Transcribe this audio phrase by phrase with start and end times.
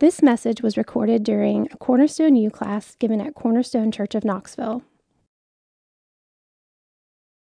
[0.00, 4.84] This message was recorded during a Cornerstone U class given at Cornerstone Church of Knoxville.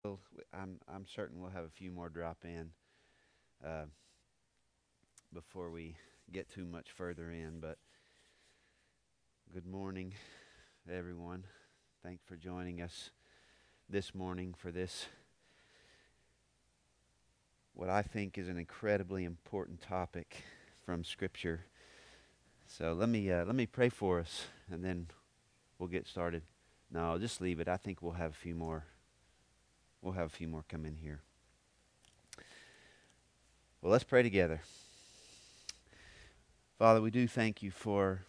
[0.06, 0.22] Well,
[0.54, 2.70] I'm, I'm certain we'll have a few more drop in
[3.66, 3.88] uh,
[5.34, 5.98] before we
[6.32, 7.60] get too much further in.
[7.60, 7.80] But
[9.54, 10.14] good morning,
[10.90, 11.44] everyone.
[12.02, 13.10] Thanks for joining us
[13.90, 15.08] this morning for this,
[17.74, 20.44] what I think is an incredibly important topic
[20.86, 21.66] from Scripture.
[22.70, 25.08] So let me uh, let me pray for us, and then
[25.80, 26.44] we'll get started.
[26.92, 27.68] No, I'll just leave it.
[27.68, 28.86] I think we'll have a few more.
[30.02, 31.22] We'll have a few more come in here.
[33.82, 34.62] Well, let's pray together.
[36.78, 38.24] Father, we do thank you for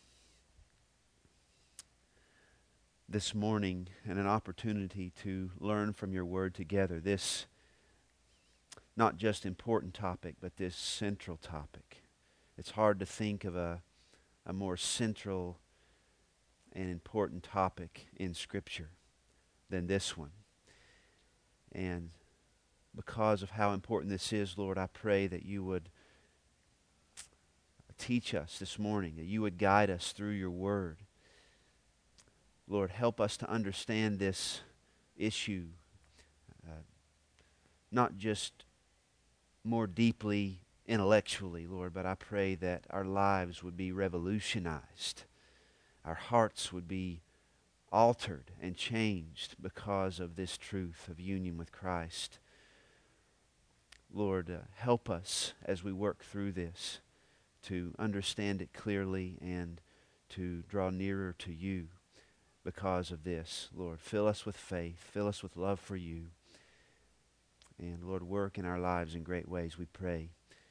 [3.08, 7.00] this morning and an opportunity to learn from your word together.
[7.00, 7.46] This
[8.96, 12.02] not just important topic, but this central topic.
[12.56, 13.82] It's hard to think of a
[14.48, 15.58] a more central
[16.72, 18.88] and important topic in Scripture
[19.68, 20.30] than this one.
[21.70, 22.10] And
[22.96, 25.90] because of how important this is, Lord, I pray that you would
[27.98, 30.98] teach us this morning, that you would guide us through your word.
[32.66, 34.60] Lord, help us to understand this
[35.16, 35.66] issue,
[36.66, 36.82] uh,
[37.90, 38.64] not just
[39.64, 45.24] more deeply intellectually, Lord, but I pray that our lives would be revolutionized.
[46.04, 47.20] Our hearts would be
[47.92, 52.38] altered and changed because of this truth of union with Christ.
[54.12, 57.00] Lord, uh, help us as we work through this
[57.64, 59.80] to understand it clearly and
[60.30, 61.88] to draw nearer to you
[62.64, 63.68] because of this.
[63.74, 66.28] Lord, fill us with faith, fill us with love for you.
[67.78, 70.30] And Lord, work in our lives in great ways, we pray.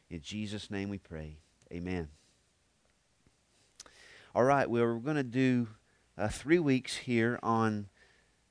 [0.09, 1.36] In Jesus' name we pray.
[1.69, 2.08] Amen.
[4.33, 5.67] All right, well, we're going to do
[6.17, 7.89] uh, three weeks here on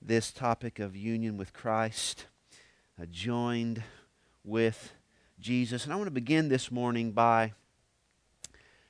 [0.03, 2.27] this topic of union with Christ,
[3.01, 3.83] uh, joined
[4.45, 4.93] with
[5.41, 5.85] Jesus.
[5.85, 7.55] And I want to begin this morning by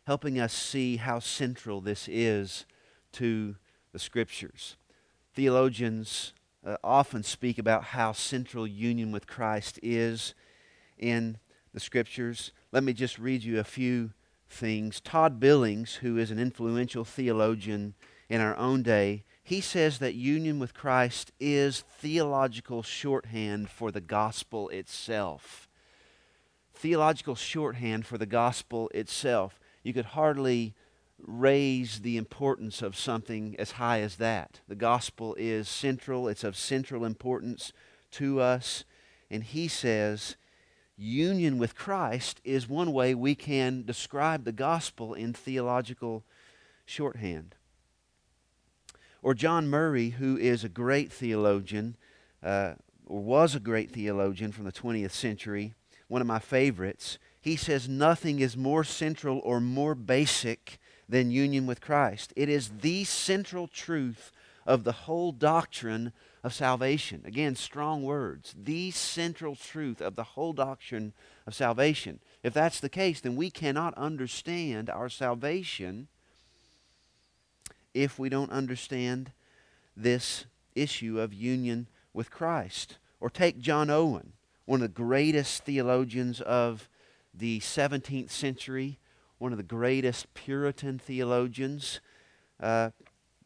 [0.09, 2.67] helping us see how central this is
[3.13, 3.55] to
[3.93, 4.77] the Scriptures.
[5.35, 6.33] Theologians
[6.67, 10.35] uh, often speak about how central union with Christ is
[10.99, 11.39] in
[11.73, 12.53] the Scriptures.
[12.73, 14.13] Let me just read you a few
[14.49, 15.01] things.
[15.01, 17.95] Todd Billings, who is an influential theologian
[18.29, 24.01] in our own day, he says that union with Christ is theological shorthand for the
[24.01, 25.69] gospel itself.
[26.75, 29.61] Theological shorthand for the gospel itself.
[29.85, 30.75] You could hardly
[31.25, 34.61] raise the importance of something as high as that.
[34.67, 37.73] The gospel is central, it's of central importance
[38.13, 38.85] to us.
[39.31, 40.37] And he says
[40.97, 46.25] union with Christ is one way we can describe the gospel in theological
[46.85, 47.55] shorthand.
[49.23, 51.97] Or John Murray, who is a great theologian,
[52.43, 52.75] uh,
[53.07, 55.75] or was a great theologian from the 20th century,
[56.09, 61.67] one of my favorites, he says nothing is more central or more basic than union
[61.67, 62.33] with Christ.
[62.37, 64.33] It is the central truth
[64.67, 66.13] of the whole doctrine
[66.47, 67.23] of salvation.
[67.25, 68.55] Again, strong words.
[68.57, 71.13] The central truth of the whole doctrine
[71.45, 72.21] of salvation.
[72.45, 76.07] If that's the case, then we cannot understand our salvation
[77.95, 79.33] if we don't understand
[79.97, 80.45] this
[80.77, 82.99] issue of union with Christ.
[83.19, 84.35] Or take John Owen,
[84.67, 86.89] one of the greatest theologians of
[87.35, 89.01] the 17th century,
[89.39, 91.99] one of the greatest Puritan theologians.
[92.61, 92.91] Uh,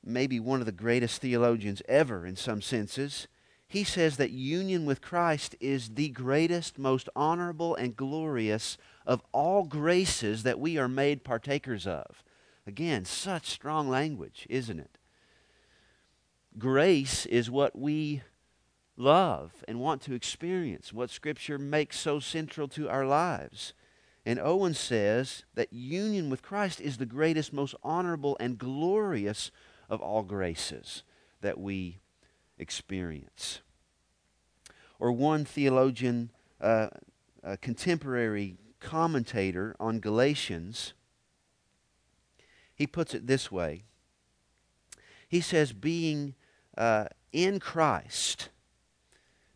[0.04, 3.28] maybe one of the greatest theologians ever in some senses,
[3.66, 9.62] he says that union with Christ is the greatest, most honorable, and glorious of all
[9.62, 12.24] graces that we are made partakers of.
[12.66, 14.98] Again, such strong language, isn't it?
[16.58, 18.22] Grace is what we
[18.96, 23.72] love and want to experience, what Scripture makes so central to our lives.
[24.26, 29.50] And Owen says that union with Christ is the greatest, most honorable, and glorious
[29.90, 31.02] of all graces
[31.42, 31.98] that we
[32.58, 33.60] experience.
[34.98, 36.88] Or one theologian, uh,
[37.42, 40.94] a contemporary commentator on Galatians,
[42.74, 43.82] he puts it this way.
[45.28, 46.34] He says, being
[46.78, 48.48] uh, in Christ,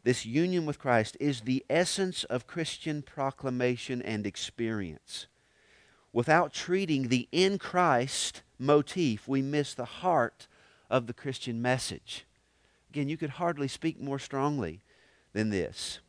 [0.02, 5.26] this union with Christ is the essence of Christian proclamation and experience.
[6.12, 10.48] Without treating the in Christ motif, we miss the heart
[10.90, 12.24] of the Christian message.
[12.90, 14.82] Again, you could hardly speak more strongly
[15.32, 16.00] than this.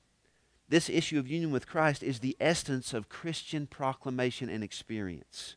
[0.67, 5.55] This issue of union with Christ is the essence of Christian proclamation and experience.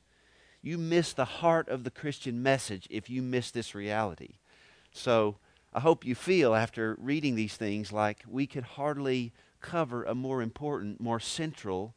[0.63, 4.35] you miss the heart of the Christian message if you miss this reality.
[4.93, 5.37] So
[5.73, 10.43] I hope you feel after reading these things like we could hardly cover a more
[10.43, 11.95] important, more central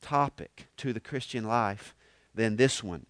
[0.00, 1.94] topic to the Christian life
[2.34, 3.06] than this one.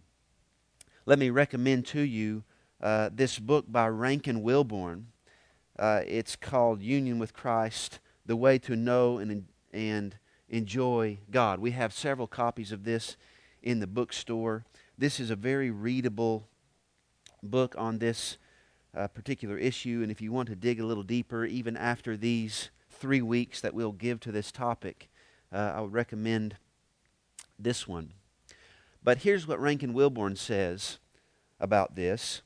[1.06, 2.44] Let me recommend to you
[2.80, 5.08] uh, this book by Rankin Wilbourne.
[5.78, 10.16] Uh, it's called Union with Christ The Way to Know and, and
[10.48, 11.58] Enjoy God.
[11.58, 13.18] We have several copies of this
[13.62, 14.64] in the bookstore.
[14.96, 16.48] This is a very readable
[17.42, 18.38] book on this
[18.96, 20.00] uh, particular issue.
[20.02, 23.74] And if you want to dig a little deeper, even after these three weeks that
[23.74, 25.10] we'll give to this topic,
[25.52, 26.56] uh, I would recommend
[27.58, 28.14] this one.
[29.04, 30.98] But here's what Rankin Wilbourne says
[31.60, 32.42] about this.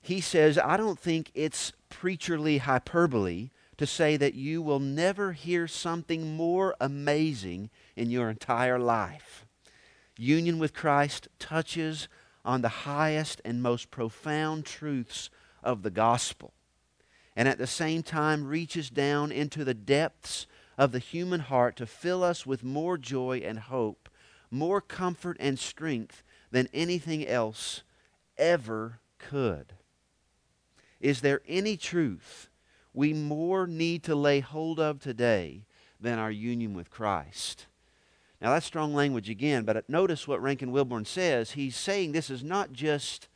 [0.00, 3.48] He says, I don't think it's preacherly hyperbole
[3.78, 9.46] to say that you will never hear something more amazing in your entire life.
[10.18, 12.08] Union with Christ touches
[12.44, 15.28] on the highest and most profound truths
[15.62, 16.52] of the gospel,
[17.34, 20.46] and at the same time reaches down into the depths
[20.78, 24.08] of the human heart to fill us with more joy and hope,
[24.50, 27.82] more comfort and strength than anything else
[28.38, 29.74] ever could.
[31.00, 32.48] Is there any truth
[32.94, 35.64] we more need to lay hold of today
[36.00, 37.66] than our union with Christ?
[38.40, 41.52] Now, that's strong language again, but notice what Rankin Wilbourne says.
[41.52, 43.28] He's saying this is not just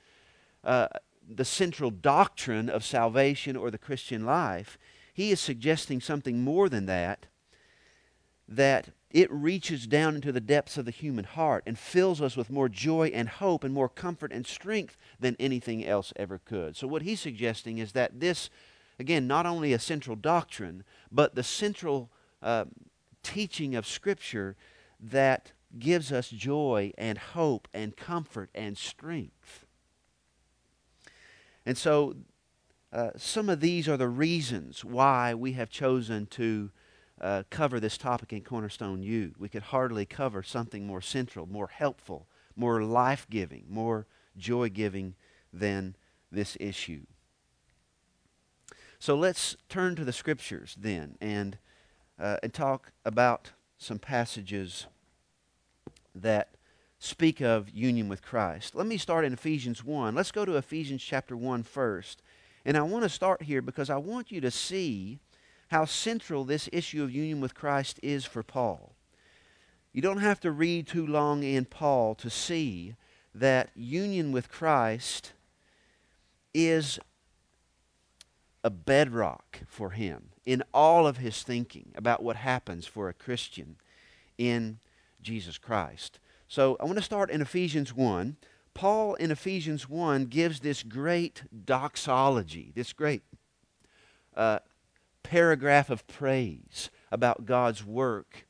[0.62, 0.88] uh,
[1.28, 4.78] the central doctrine of salvation or the Christian life.
[5.14, 7.26] He is suggesting something more than that,
[8.48, 12.50] that it reaches down into the depths of the human heart and fills us with
[12.50, 16.76] more joy and hope and more comfort and strength than anything else ever could.
[16.76, 18.50] So, what he's suggesting is that this,
[18.98, 22.10] again, not only a central doctrine, but the central
[22.40, 22.66] uh,
[23.22, 24.56] teaching of Scripture
[25.00, 29.66] that gives us joy and hope and comfort and strength.
[31.66, 32.14] And so,
[32.92, 36.70] uh, some of these are the reasons why we have chosen to
[37.20, 39.34] uh, cover this topic in Cornerstone U.
[39.38, 42.26] We could hardly cover something more central, more helpful,
[42.56, 44.06] more life giving, more
[44.36, 45.14] joy giving
[45.52, 45.96] than
[46.30, 47.02] this issue.
[48.98, 51.58] So let's turn to the scriptures then and,
[52.18, 54.86] uh, and talk about some passages
[56.14, 56.50] that
[56.98, 58.74] speak of union with Christ.
[58.74, 60.14] Let me start in Ephesians 1.
[60.14, 62.22] Let's go to Ephesians chapter 1 first.
[62.64, 65.18] And I want to start here because I want you to see
[65.70, 68.92] how central this issue of union with Christ is for Paul.
[69.92, 72.96] You don't have to read too long in Paul to see
[73.32, 75.32] that union with Christ
[76.52, 76.98] is
[78.64, 83.76] a bedrock for him in all of his thinking about what happens for a Christian
[84.38, 84.80] in
[85.22, 86.18] Jesus Christ.
[86.48, 88.36] So I want to start in Ephesians 1.
[88.74, 93.22] Paul in Ephesians 1 gives this great doxology, this great
[94.36, 94.58] uh,
[95.22, 98.46] paragraph of praise about God's work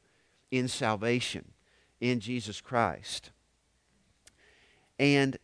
[0.51, 1.53] in salvation
[2.01, 3.31] in Jesus Christ.
[4.99, 5.39] And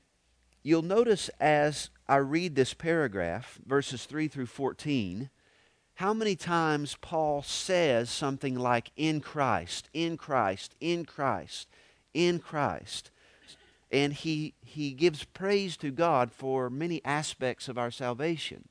[0.63, 5.31] you'll notice as I read this paragraph, verses 3 through 14,
[5.97, 11.69] how many times Paul says something like, in Christ, in Christ, in Christ,
[12.13, 13.11] in Christ.
[13.91, 18.69] And he, he gives praise to God for many aspects of our salvation.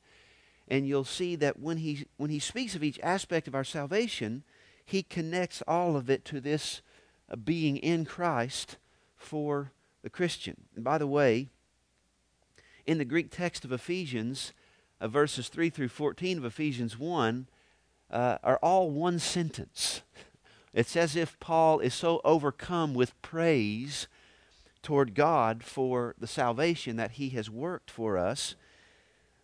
[0.67, 4.43] And you'll see that when he, when he speaks of each aspect of our salvation,
[4.83, 6.81] he connects all of it to this
[7.29, 8.77] uh, being in Christ
[9.15, 10.55] for the Christian.
[10.75, 11.49] And by the way,
[12.85, 14.53] in the Greek text of Ephesians,
[15.01, 17.47] uh, verses 3 through 14 of Ephesians 1
[18.11, 20.01] uh, are all one sentence.
[20.73, 24.07] It's as if Paul is so overcome with praise
[24.83, 28.55] toward God for the salvation that he has worked for us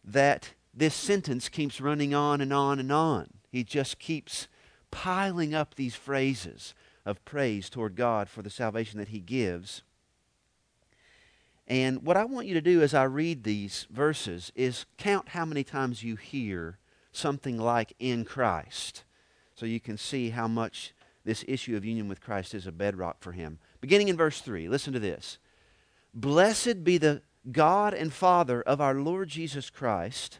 [0.04, 3.28] that this sentence keeps running on and on and on.
[3.52, 4.48] He just keeps
[4.90, 6.74] piling up these phrases
[7.06, 9.84] of praise toward God for the salvation that he gives.
[11.68, 15.46] And what I want you to do as I read these verses is count how
[15.46, 16.78] many times you hear
[17.12, 19.04] something like in Christ.
[19.56, 23.18] So you can see how much this issue of union with Christ is a bedrock
[23.20, 23.60] for him.
[23.80, 25.38] Beginning in verse 3, listen to this.
[26.14, 30.40] Blessed be the God and Father of our Lord Jesus Christ,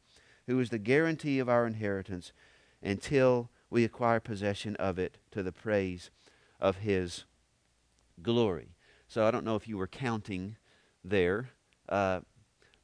[0.51, 2.33] who is the guarantee of our inheritance
[2.83, 6.11] until we acquire possession of it to the praise
[6.59, 7.23] of his
[8.21, 8.75] glory.
[9.07, 10.57] So I don't know if you were counting
[11.05, 11.51] there,
[11.87, 12.19] uh,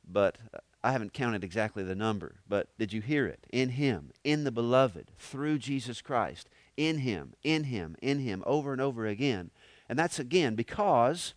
[0.10, 0.38] but
[0.82, 2.36] I haven't counted exactly the number.
[2.48, 3.46] But did you hear it?
[3.52, 6.48] In him, in the beloved, through Jesus Christ,
[6.78, 9.52] in him, in him, in him, over and over again.
[9.90, 11.34] And that's again because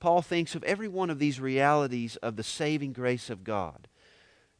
[0.00, 3.88] Paul thinks of every one of these realities of the saving grace of God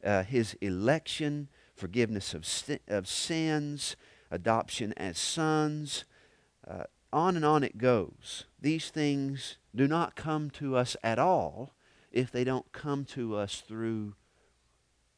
[0.07, 3.97] uh, his election, forgiveness of, st- of sins,
[4.31, 6.05] adoption as sons.
[6.65, 8.45] Uh, on and on it goes.
[8.59, 11.73] These things do not come to us at all
[12.11, 14.15] if they don't come to us through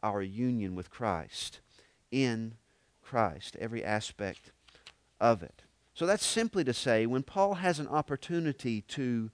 [0.02, 1.60] our union with Christ,
[2.12, 2.56] in
[3.02, 4.52] Christ, every aspect
[5.20, 5.64] of it.
[5.94, 9.30] So that's simply to say, when Paul has an opportunity to,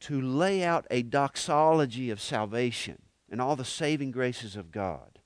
[0.00, 2.98] to lay out a doxology of salvation
[3.30, 5.20] and all the saving graces of God,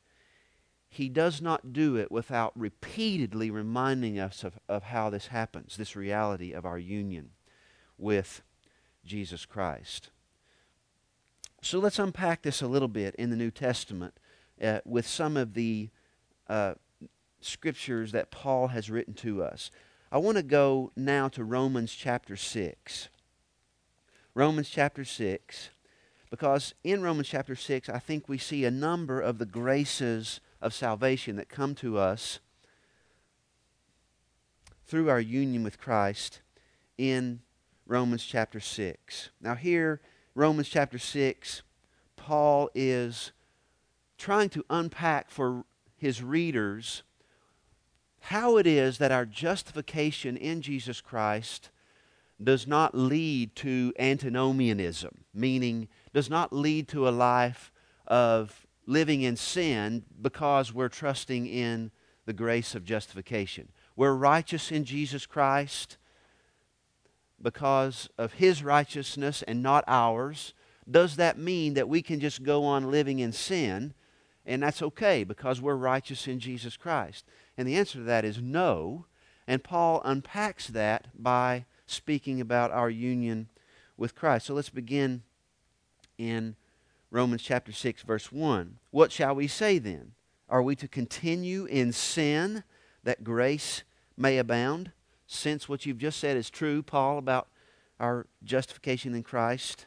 [0.88, 5.95] he does not do it without repeatedly reminding us of, of how this happens, this
[5.95, 7.30] reality of our union
[7.97, 8.42] with
[9.04, 10.11] Jesus Christ.
[11.62, 14.14] So let's unpack this a little bit in the New Testament
[14.62, 15.90] uh, with some of the
[16.49, 16.75] uh,
[17.40, 19.71] scriptures that Paul has written to us.
[20.11, 23.09] I want to go now to Romans chapter 6.
[24.35, 25.71] Romans chapter 6,
[26.31, 30.73] because in Romans chapter 6, I think we see a number of the graces of
[30.73, 32.39] salvation that come to us
[34.87, 36.41] through our union with Christ
[36.97, 37.41] in
[37.87, 39.31] Romans chapter 6.
[39.41, 40.01] Now, here,
[40.35, 41.63] Romans chapter 6,
[42.17, 43.33] Paul is
[44.17, 45.65] trying to unpack for
[45.97, 47.03] his readers
[48.25, 51.71] how it is that our justification in Jesus Christ
[52.43, 57.73] does not lead to antinomianism, meaning does not lead to a life
[58.07, 61.90] of living in sin because we're trusting in
[62.26, 63.69] the grace of justification.
[63.97, 65.97] We're righteous in Jesus Christ
[67.40, 70.55] because of His righteousness and not ours.
[70.90, 73.95] Does that mean that we can just go on living in sin
[74.45, 77.25] and that's okay because we're righteous in Jesus Christ?
[77.57, 79.07] And the answer to that is no.
[79.47, 83.49] And Paul unpacks that by speaking about our union
[83.97, 84.47] with Christ.
[84.47, 85.23] So let's begin
[86.21, 86.55] in
[87.11, 88.79] Romans chapter 6, verse 1.
[88.91, 90.12] What shall we say then?
[90.49, 92.62] Are we to continue in sin
[93.03, 93.85] that grace
[94.17, 94.93] may abound?
[95.27, 97.49] Since what you've just said is true, Paul, about
[97.99, 99.87] our justification in Christ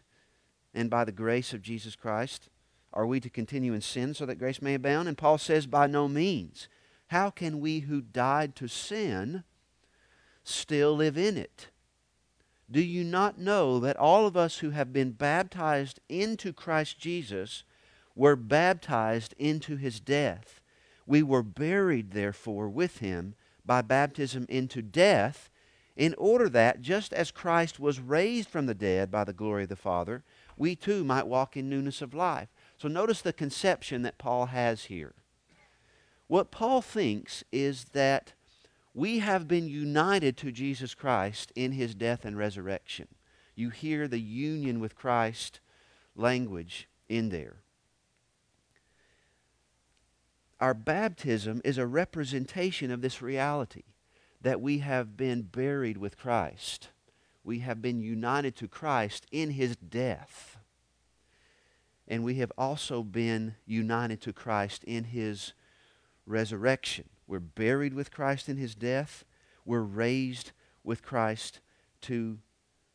[0.74, 2.50] and by the grace of Jesus Christ,
[2.94, 5.08] are we to continue in sin so that grace may abound?
[5.08, 6.68] And Paul says, by no means.
[7.08, 9.44] How can we who died to sin
[10.44, 11.68] still live in it?
[12.74, 17.64] Do you not know that all of us who have been baptized into Christ Jesus
[18.16, 20.60] were baptized into his death?
[21.06, 25.52] We were buried, therefore, with him by baptism into death,
[25.96, 29.70] in order that, just as Christ was raised from the dead by the glory of
[29.70, 30.24] the Father,
[30.58, 32.50] we too might walk in newness of life.
[32.80, 35.14] So notice the conception that Paul has here.
[36.26, 38.34] What Paul thinks is that
[38.94, 43.08] we have been united to Jesus Christ in his death and resurrection.
[43.56, 45.60] You hear the union with Christ
[46.16, 47.58] language in there.
[50.60, 53.84] Our baptism is a representation of this reality
[54.42, 56.90] that we have been buried with Christ.
[57.44, 60.58] We have been united to Christ in his death.
[62.08, 65.54] And we have also been united to Christ in his
[66.26, 67.10] resurrection.
[67.34, 69.26] We're buried with Christ in his death.
[69.66, 70.52] We're raised
[70.84, 71.62] with Christ
[72.02, 72.38] to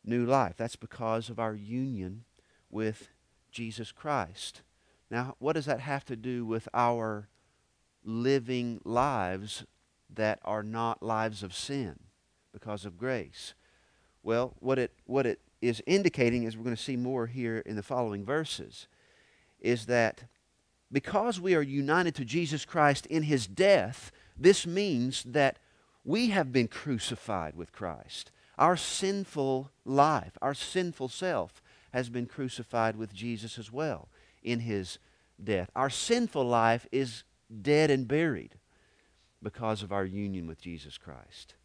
[0.05, 0.53] new life.
[0.55, 2.23] That's because of our union
[2.69, 3.09] with
[3.51, 4.61] Jesus Christ.
[5.11, 7.27] Now, what does that have to do with our
[8.05, 9.65] living lives
[10.09, 11.99] that are not lives of sin
[12.53, 13.55] because of grace.
[14.23, 17.75] Well, what it, what it is indicating, as we're going to see more here in
[17.75, 18.87] the following verses,
[19.59, 20.23] is that
[20.89, 25.59] because we are united to Jesus Christ in his death, this means that
[26.03, 28.31] we have been crucified with Christ.
[28.57, 31.61] Our sinful life, our sinful self,
[31.93, 34.09] has been crucified with Jesus as well
[34.43, 34.99] in his
[35.41, 35.69] death.
[35.75, 37.23] Our sinful life is
[37.61, 38.55] dead and buried
[39.41, 41.55] because of our union with Jesus Christ.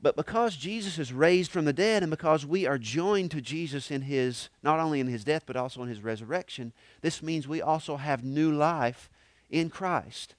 [0.00, 3.90] But because Jesus is raised from the dead and because we are joined to Jesus
[3.90, 7.62] in his not only in his death but also in his resurrection, this means we
[7.62, 9.08] also have new life
[9.48, 10.34] in Christ.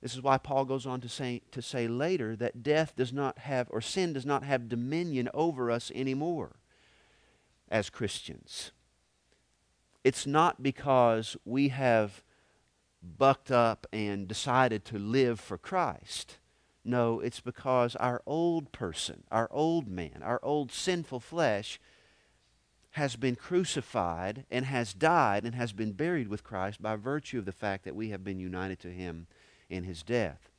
[0.00, 3.38] This is why Paul goes on to say to say later that death does not
[3.38, 6.56] have or sin does not have dominion over us anymore
[7.68, 8.70] as Christians.
[10.04, 12.22] It's not because we have
[13.02, 16.38] bucked up and decided to live for Christ.
[16.84, 21.80] No, it's because our old person, our old man, our old sinful flesh
[22.92, 27.44] has been crucified and has died and has been buried with Christ by virtue of
[27.44, 29.26] the fact that we have been united to him
[29.68, 30.50] in his death.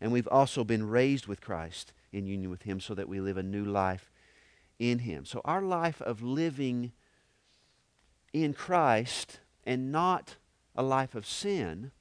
[0.00, 3.36] And we've also been raised with Christ in union with him so that we live
[3.36, 4.10] a new life
[4.78, 5.24] in him.
[5.24, 6.92] So our life of living
[8.32, 10.36] in Christ and not
[10.74, 11.92] a life of sin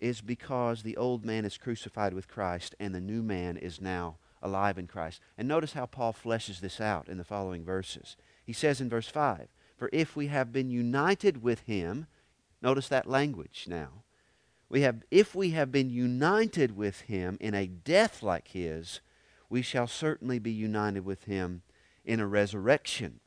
[0.00, 4.16] is because the old man is crucified with Christ and the new man is now
[4.42, 5.20] alive in Christ.
[5.36, 8.16] And notice how Paul fleshes this out in the following verses.
[8.44, 12.06] He says in verse 5 For if we have been united with him,
[12.62, 14.04] notice that language now.
[14.68, 19.00] We have, if we have been united with him in a death like his,
[19.48, 21.62] we shall certainly be united with him
[22.04, 23.20] in a resurrection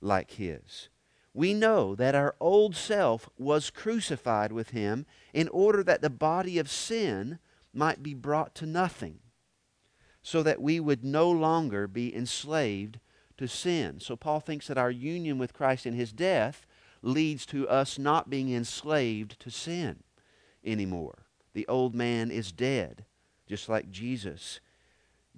[0.00, 0.88] like his
[1.32, 6.58] we know that our old self was crucified with him in order that the body
[6.58, 7.38] of sin
[7.72, 9.20] might be brought to nothing,
[10.22, 12.98] so that we would no longer be enslaved
[13.36, 14.00] to sin.
[14.00, 16.66] So Paul thinks that our union with Christ in his death
[17.00, 20.02] leads to us not being enslaved to sin
[20.64, 21.26] anymore.
[21.52, 23.04] The old man is dead,
[23.46, 24.60] just like Jesus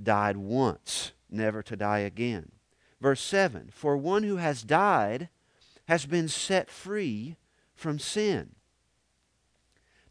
[0.01, 2.53] died once, never to die again.
[3.01, 5.29] Verse 7 For one who has died
[5.87, 7.37] has been set free
[7.75, 8.55] from sin.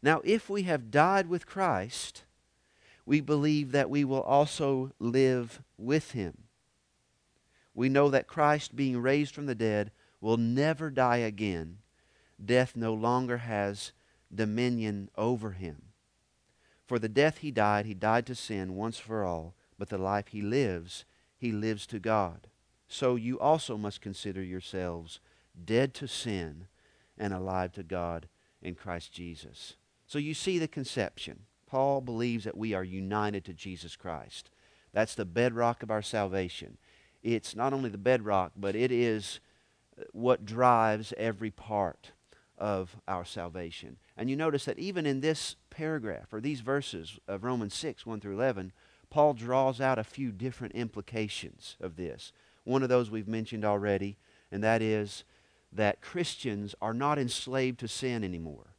[0.02, 2.24] Now, if we have died with Christ,
[3.06, 6.44] we believe that we will also live with him.
[7.74, 11.78] We know that Christ, being raised from the dead, will never die again.
[12.44, 13.92] Death no longer has
[14.34, 15.82] dominion over him.
[16.86, 20.28] For the death he died, he died to sin once for all, but the life
[20.28, 21.04] he lives,
[21.36, 22.48] he lives to God.
[22.88, 25.20] So you also must consider yourselves
[25.64, 26.66] dead to sin
[27.16, 28.28] and alive to God
[28.60, 29.76] in Christ Jesus.
[30.06, 31.44] So you see the conception.
[31.66, 34.50] Paul believes that we are united to Jesus Christ.
[34.92, 36.76] That's the bedrock of our salvation.
[37.22, 39.40] It's not only the bedrock, but it is
[40.12, 42.12] what drives every part
[42.62, 43.96] of our salvation.
[44.16, 48.20] And you notice that even in this paragraph, or these verses of Romans 6, 1
[48.20, 48.72] through 11,
[49.10, 52.32] Paul draws out a few different implications of this.
[52.62, 54.16] One of those we've mentioned already,
[54.52, 55.24] and that is
[55.72, 58.76] that Christians are not enslaved to sin anymore.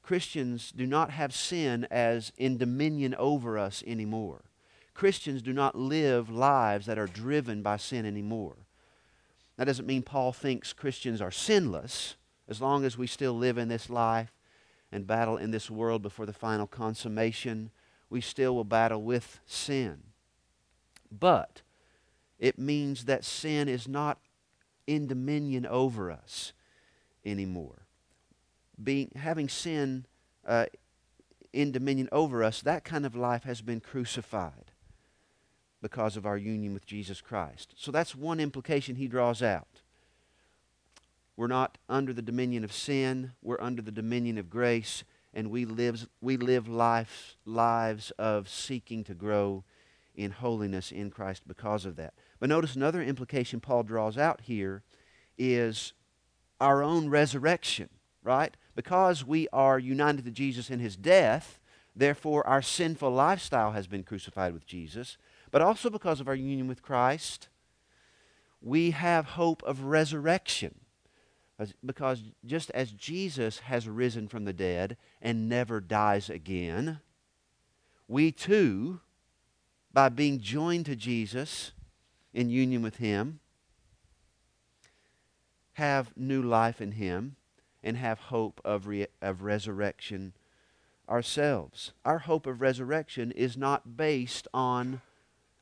[0.00, 4.42] Christians do not have sin as in dominion over us anymore.
[4.94, 8.54] Christians do not live lives that are driven by sin anymore.
[9.56, 12.14] That doesn't mean Paul thinks Christians are sinless
[12.48, 14.32] as long as we still live in this life
[14.92, 17.70] and battle in this world before the final consummation.
[18.10, 20.02] We still will battle with sin.
[21.10, 21.62] But
[22.38, 24.18] it means that sin is not
[24.86, 26.52] in dominion over us
[27.24, 27.86] anymore.
[28.82, 30.06] Being, having sin
[30.46, 30.66] uh,
[31.52, 34.72] in dominion over us, that kind of life has been crucified
[35.80, 37.74] because of our union with Jesus Christ.
[37.76, 39.82] So that's one implication he draws out.
[41.36, 45.64] We're not under the dominion of sin, we're under the dominion of grace, and we
[45.64, 49.64] live, we live life, lives of seeking to grow
[50.14, 52.14] in holiness in Christ because of that.
[52.38, 54.82] But notice another implication Paul draws out here
[55.36, 55.92] is
[56.60, 57.88] our own resurrection,
[58.22, 58.56] right?
[58.76, 61.58] Because we are united to Jesus in his death,
[61.96, 65.16] therefore our sinful lifestyle has been crucified with Jesus.
[65.50, 67.48] But also because of our union with Christ,
[68.60, 70.76] we have hope of resurrection.
[71.84, 77.00] Because just as Jesus has risen from the dead and never dies again,
[78.08, 79.00] we too,
[79.92, 81.72] by being joined to Jesus
[82.32, 83.38] in union with Him,
[85.74, 87.36] have new life in Him
[87.82, 90.32] and have hope of, re- of resurrection
[91.08, 91.92] ourselves.
[92.04, 95.02] Our hope of resurrection is not based on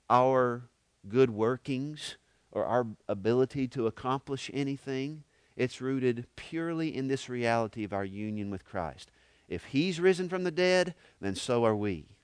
[0.09, 0.63] our
[1.09, 2.17] good workings
[2.51, 5.25] or our ability to accomplish anything.
[5.57, 9.11] It's rooted purely in this reality of our union with Christ.
[9.49, 12.17] If He's risen from the dead, then so are we,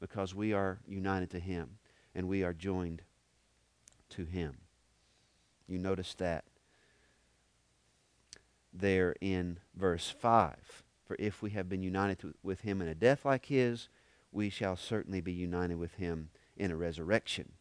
[0.00, 1.78] because we are united to Him
[2.14, 3.02] and we are joined
[4.10, 4.58] to Him.
[5.66, 6.44] You notice that
[8.72, 10.82] there in verse 5.
[11.04, 13.88] For if we have been united to, with Him in a death like His,
[14.30, 17.52] we shall certainly be united with Him in a resurrection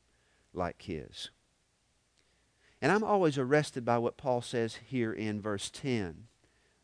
[0.53, 1.31] like His.
[2.81, 6.27] And I'm always arrested by what Paul says here in verse 10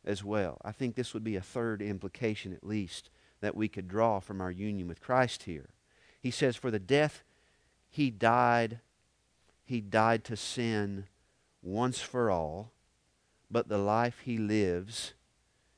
[0.06, 0.60] as well.
[0.64, 3.10] I think this would be a third implication, at least,
[3.42, 5.70] that we could draw from our union with Christ here.
[6.20, 7.24] He says, For the death
[7.90, 8.80] he died,
[9.66, 11.06] he died to sin
[11.64, 12.72] once for all,
[13.50, 15.14] but the life he lives,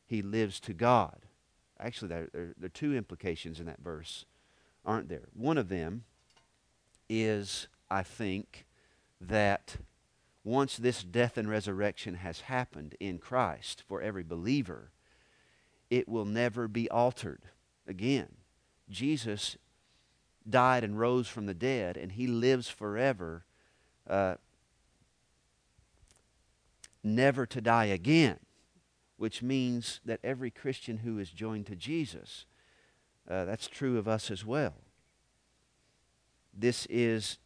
[0.06, 1.20] he lives to God.
[1.80, 4.26] Actually, there, there, there are two implications in that verse,
[4.86, 5.30] aren't there?
[5.34, 6.04] One of them
[7.08, 8.66] is, I think,
[9.22, 9.78] that
[10.44, 14.92] once this death and resurrection has happened in Christ for every believer,
[15.90, 17.42] it will never be altered
[17.88, 18.30] again.
[18.90, 19.58] Jesus
[20.50, 23.46] died and rose from the dead, and he lives forever,
[24.08, 24.36] uh,
[27.04, 28.40] never to die again,
[29.18, 32.46] which means that every Christian who is joined to Jesus,
[33.30, 34.76] uh, that's true of us as well.
[36.54, 37.38] This is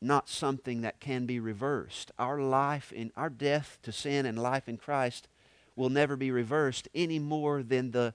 [0.00, 2.12] not something that can be reversed.
[2.18, 5.28] Our life in our death to sin and life in Christ
[5.74, 8.14] will never be reversed any more than the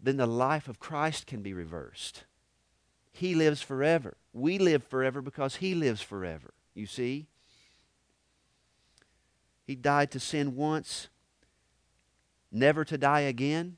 [0.00, 2.24] than the life of Christ can be reversed.
[3.12, 4.16] He lives forever.
[4.32, 6.54] We live forever because he lives forever.
[6.74, 7.26] You see?
[9.66, 11.08] He died to sin once,
[12.52, 13.76] never to die again.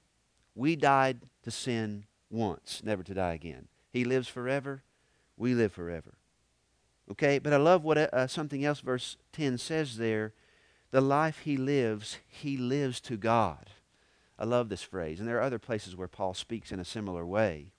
[0.54, 3.68] We died to sin once, never to die again.
[3.92, 4.82] He lives forever.
[5.36, 6.19] We live forever.
[7.10, 10.32] Okay, but I love what uh, something else verse 10 says there.
[10.92, 13.70] The life he lives, he lives to God.
[14.38, 15.18] I love this phrase.
[15.18, 17.72] And there are other places where Paul speaks in a similar way.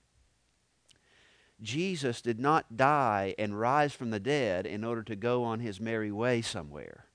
[1.62, 5.80] Jesus did not die and rise from the dead in order to go on his
[5.80, 7.06] merry way somewhere.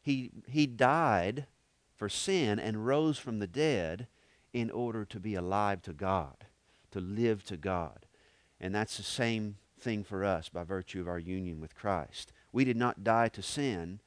[0.00, 1.46] He, he died
[1.96, 4.06] for sin and rose from the dead
[4.52, 6.46] in order to be alive to God,
[6.92, 8.06] to live to God.
[8.60, 12.32] And that's the same thing for us by virtue of our union with Christ.
[12.52, 14.00] We did not die to sin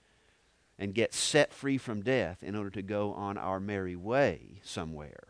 [0.80, 5.28] and get set free from death in order to go on our merry way somewhere.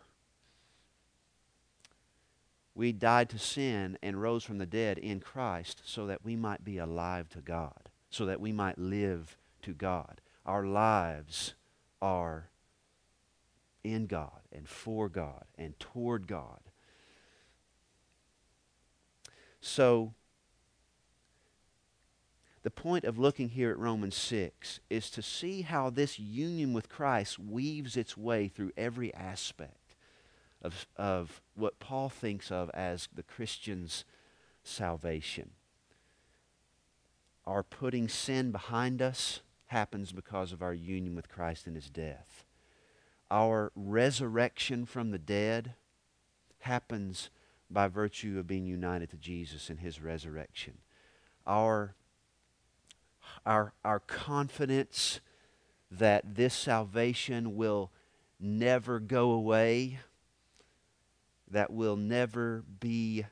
[2.73, 6.63] We died to sin and rose from the dead in Christ so that we might
[6.63, 10.21] be alive to God, so that we might live to God.
[10.45, 11.55] Our lives
[12.01, 12.49] are
[13.83, 16.59] in God and for God and toward God.
[19.59, 20.13] So,
[22.67, 26.89] the point of looking here at Romans 6 is to see how this union with
[26.89, 29.95] Christ weaves its way through every aspect
[30.61, 34.03] of, of what Paul thinks of as the Christian's
[34.65, 35.51] salvation.
[37.45, 42.43] Our putting sin behind us happens because of our union with Christ in his death.
[43.31, 45.75] Our resurrection from the dead
[46.59, 47.29] happens
[47.71, 50.79] by virtue of being united to Jesus in his resurrection.
[51.45, 51.95] Our
[53.47, 55.21] our, our confidence
[55.89, 57.91] that this salvation will
[58.41, 59.99] never go away,
[61.49, 63.25] that will never be,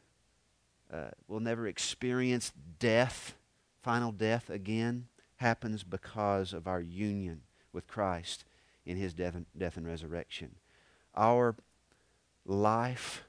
[0.91, 3.35] uh, will never experience death,
[3.83, 7.41] final death again, happens because of our union
[7.73, 8.45] with Christ
[8.85, 10.55] in his death and, death and resurrection.
[11.13, 11.57] Our
[12.45, 13.25] life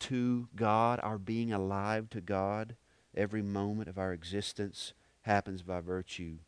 [0.00, 2.74] to God, our being alive to God,
[3.14, 4.92] every moment of our existence
[5.26, 6.38] happens by virtue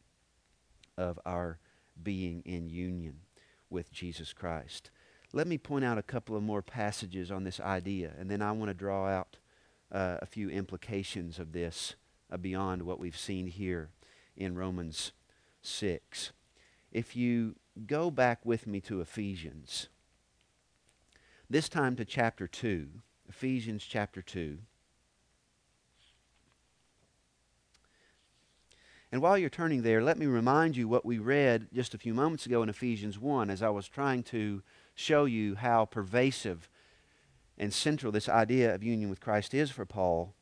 [0.97, 1.59] of our
[2.01, 3.17] being in union
[3.69, 4.91] with Jesus Christ.
[5.33, 8.53] Let me point out a couple of more passages on this idea, and then I
[8.53, 9.37] want to draw out
[9.93, 11.97] uh, a few implications of this
[12.33, 13.91] uh, beyond what we've seen here
[14.37, 15.13] in Romans
[15.61, 16.31] 6.
[16.93, 19.89] If you go back with me to Ephesians,
[21.51, 22.89] this time to chapter 2,
[23.29, 24.59] Ephesians chapter 2.
[29.11, 32.13] And while you're turning there, let me remind you what we read just a few
[32.13, 34.63] moments ago in Ephesians 1 as I was trying to
[34.95, 36.69] show you how pervasive
[37.57, 40.35] and central this idea of union with Christ is for Paul.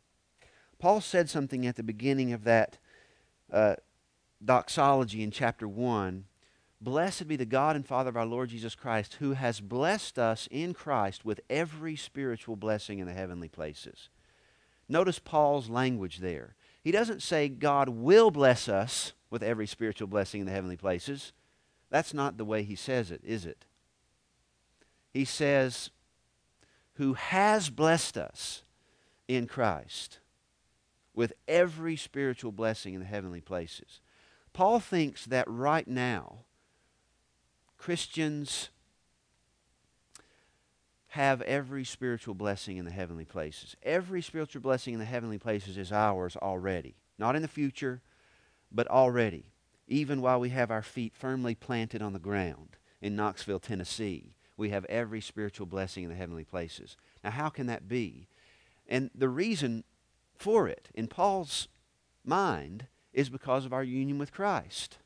[0.79, 2.79] Paul said something at the beginning of that
[3.53, 3.77] uh,
[4.45, 6.25] doxology in chapter 1
[6.79, 10.47] Blessed be the God and Father of our Lord Jesus Christ, who has blessed us
[10.51, 14.11] in Christ with every spiritual blessing in the heavenly places.
[14.89, 16.55] Notice Paul's language there.
[16.87, 21.33] He doesn't say God will bless us with every spiritual blessing in the heavenly places.
[21.91, 23.65] That's not the way he says it, is it?
[25.13, 25.91] He says,
[26.95, 28.63] who has blessed us
[29.27, 30.21] in Christ
[31.13, 34.01] with every spiritual blessing in the heavenly places.
[34.53, 36.45] Paul thinks that right now,
[37.77, 38.69] Christians
[41.17, 43.75] have every spiritual blessing in the heavenly places.
[43.83, 46.95] Every spiritual blessing in the heavenly places is ours already.
[47.19, 48.03] Not in the future,
[48.71, 49.47] but already.
[49.89, 54.69] Even while we have our feet firmly planted on the ground in Knoxville, Tennessee, we
[54.69, 56.99] have every spiritual blessing in the heavenly places.
[57.25, 58.29] Now, how can that be?
[58.87, 59.85] And the reason
[60.37, 61.69] for it, in Paul's
[62.27, 64.99] mind, is because of our union with Christ.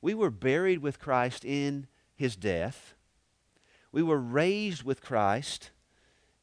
[0.00, 2.96] We were buried with Christ in his death
[3.92, 5.70] we were raised with Christ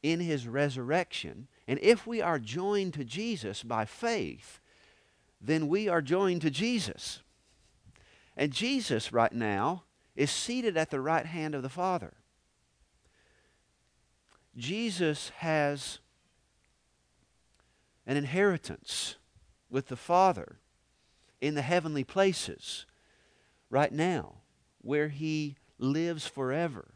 [0.02, 1.48] in his resurrection.
[1.66, 4.60] And if we are joined to Jesus by faith,
[5.40, 7.22] then we are joined to Jesus.
[8.36, 12.14] And Jesus, right now, is seated at the right hand of the Father.
[14.56, 15.98] Jesus has
[18.06, 19.16] an inheritance
[19.68, 20.56] with the Father
[21.40, 22.86] in the heavenly places
[23.68, 24.36] right now,
[24.80, 26.95] where he lives forever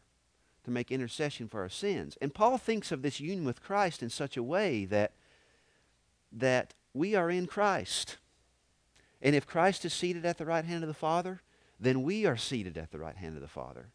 [0.71, 2.17] make intercession for our sins.
[2.21, 5.13] And Paul thinks of this union with Christ in such a way that,
[6.31, 8.17] that we are in Christ.
[9.21, 11.41] And if Christ is seated at the right hand of the Father,
[11.79, 13.87] then we are seated at the right hand of the Father.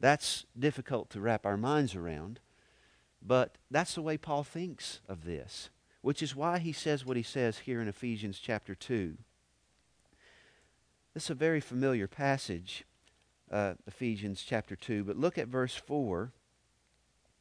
[0.00, 2.40] That's difficult to wrap our minds around,
[3.22, 5.70] but that's the way Paul thinks of this,
[6.02, 9.16] which is why he says what he says here in Ephesians chapter 2.
[11.14, 12.84] This is a very familiar passage
[13.54, 15.04] uh, Ephesians chapter 2.
[15.04, 16.32] But look at verse 4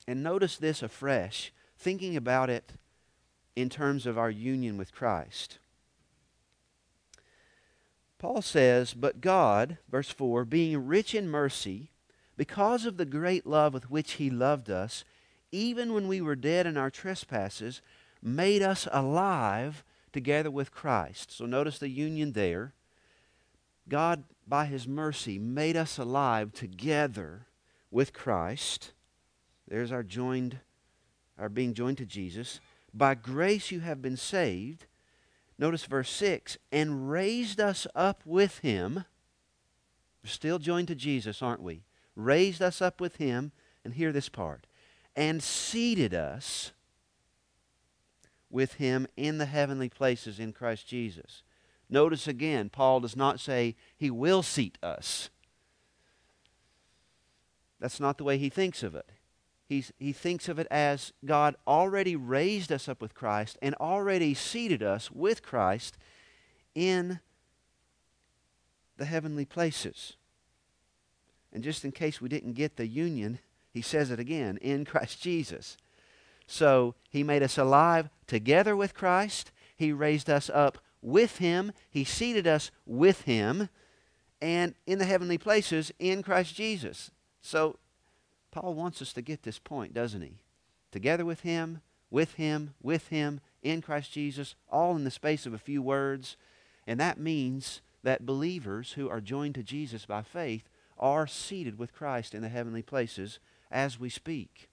[0.08, 2.74] and notice this afresh, thinking about it
[3.56, 5.60] in terms of our union with Christ.
[8.20, 11.90] Paul says, But God, verse 4, being rich in mercy,
[12.38, 15.04] because of the great love with which he loved us,
[15.52, 17.82] even when we were dead in our trespasses,
[18.22, 21.32] made us alive together with Christ.
[21.32, 22.74] So notice the union there.
[23.88, 27.48] God by his mercy, made us alive together
[27.92, 28.92] with Christ.
[29.68, 30.60] There's our joined,
[31.38, 32.60] our being joined to Jesus.
[32.94, 34.86] By grace you have been saved.
[35.58, 39.06] Notice verse 6 and raised us up with him.
[40.24, 41.84] We're still joined to Jesus, aren't we?
[42.16, 43.52] Raised us up with him.
[43.86, 44.66] And hear this part.
[45.14, 46.72] And seated us
[48.50, 51.44] with him in the heavenly places in Christ Jesus.
[51.90, 55.30] Notice again, Paul does not say he will seat us.
[57.80, 59.10] That's not the way he thinks of it.
[59.68, 64.34] He's, he thinks of it as God already raised us up with Christ and already
[64.34, 65.98] seated us with Christ
[66.76, 67.20] in
[68.98, 70.14] the heavenly places.
[71.52, 75.22] And just in case we didn't get the union, he says it again in Christ
[75.22, 75.78] Jesus.
[76.48, 79.52] So he made us alive together with Christ.
[79.76, 81.72] He raised us up with him.
[81.90, 83.70] He seated us with him
[84.42, 87.12] and in the heavenly places in Christ Jesus.
[87.42, 87.78] So
[88.52, 90.40] Paul wants us to get this point, doesn't he?
[90.92, 95.54] Together with him, with him, with him, in Christ Jesus, all in the space of
[95.54, 96.38] a few words.
[96.86, 101.94] And that means that believers who are joined to Jesus by faith are seated with
[101.94, 103.40] Christ in the heavenly places
[103.72, 104.70] as we speak.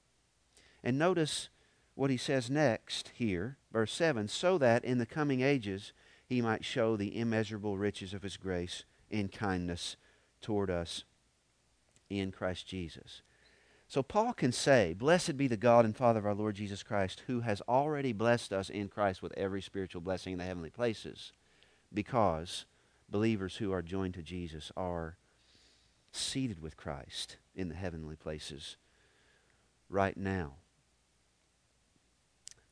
[0.83, 1.49] And notice
[1.95, 5.93] what he says next here, verse 7 so that in the coming ages
[6.31, 9.97] he might show the immeasurable riches of his grace in kindness
[10.41, 11.03] toward us
[12.09, 13.23] in Christ Jesus.
[13.89, 17.25] So Paul can say, Blessed be the God and Father of our Lord Jesus Christ,
[17.27, 21.33] who has already blessed us in Christ with every spiritual blessing in the heavenly places,
[21.93, 22.65] because
[23.09, 25.17] believers who are joined to Jesus are
[26.13, 28.77] seated with Christ in the heavenly places
[29.89, 30.53] right now.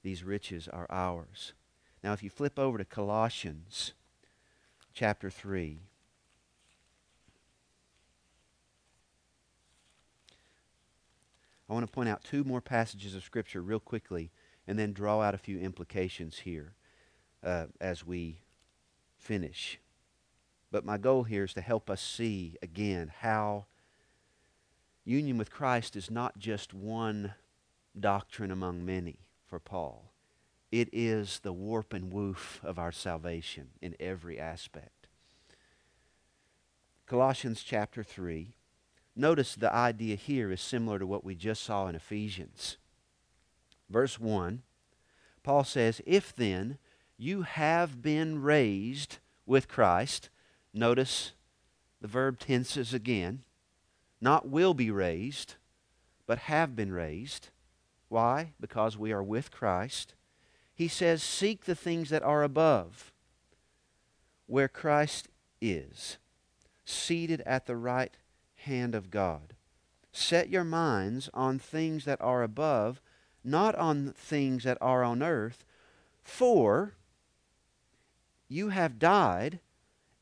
[0.04, 1.54] These riches are ours.
[2.02, 3.92] Now, if you flip over to Colossians
[4.94, 5.80] chapter 3,
[11.68, 14.30] I want to point out two more passages of Scripture real quickly
[14.66, 16.74] and then draw out a few implications here
[17.42, 18.40] uh, as we
[19.16, 19.78] finish.
[20.70, 23.66] But my goal here is to help us see again how
[25.04, 27.34] union with Christ is not just one
[27.98, 30.12] doctrine among many for Paul.
[30.70, 35.08] It is the warp and woof of our salvation in every aspect.
[37.06, 38.54] Colossians chapter 3.
[39.16, 42.76] Notice the idea here is similar to what we just saw in Ephesians.
[43.88, 44.62] Verse 1,
[45.42, 46.76] Paul says, If then
[47.16, 50.28] you have been raised with Christ,
[50.74, 51.32] notice
[52.00, 53.42] the verb tenses again,
[54.20, 55.54] not will be raised,
[56.26, 57.48] but have been raised.
[58.08, 58.52] Why?
[58.60, 60.14] Because we are with Christ.
[60.78, 63.12] He says, Seek the things that are above,
[64.46, 65.26] where Christ
[65.60, 66.18] is,
[66.84, 68.16] seated at the right
[68.54, 69.54] hand of God.
[70.12, 73.00] Set your minds on things that are above,
[73.42, 75.64] not on things that are on earth,
[76.22, 76.94] for
[78.46, 79.58] you have died,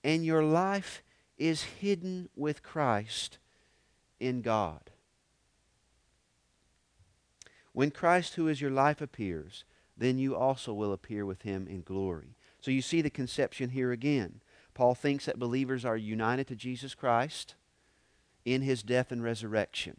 [0.02, 1.02] and your life
[1.36, 3.36] is hidden with Christ
[4.18, 4.90] in God.
[7.74, 9.64] When Christ, who is your life, appears,
[9.96, 12.36] then you also will appear with him in glory.
[12.60, 14.40] So you see the conception here again.
[14.74, 17.54] Paul thinks that believers are united to Jesus Christ
[18.44, 19.96] in his death and resurrection.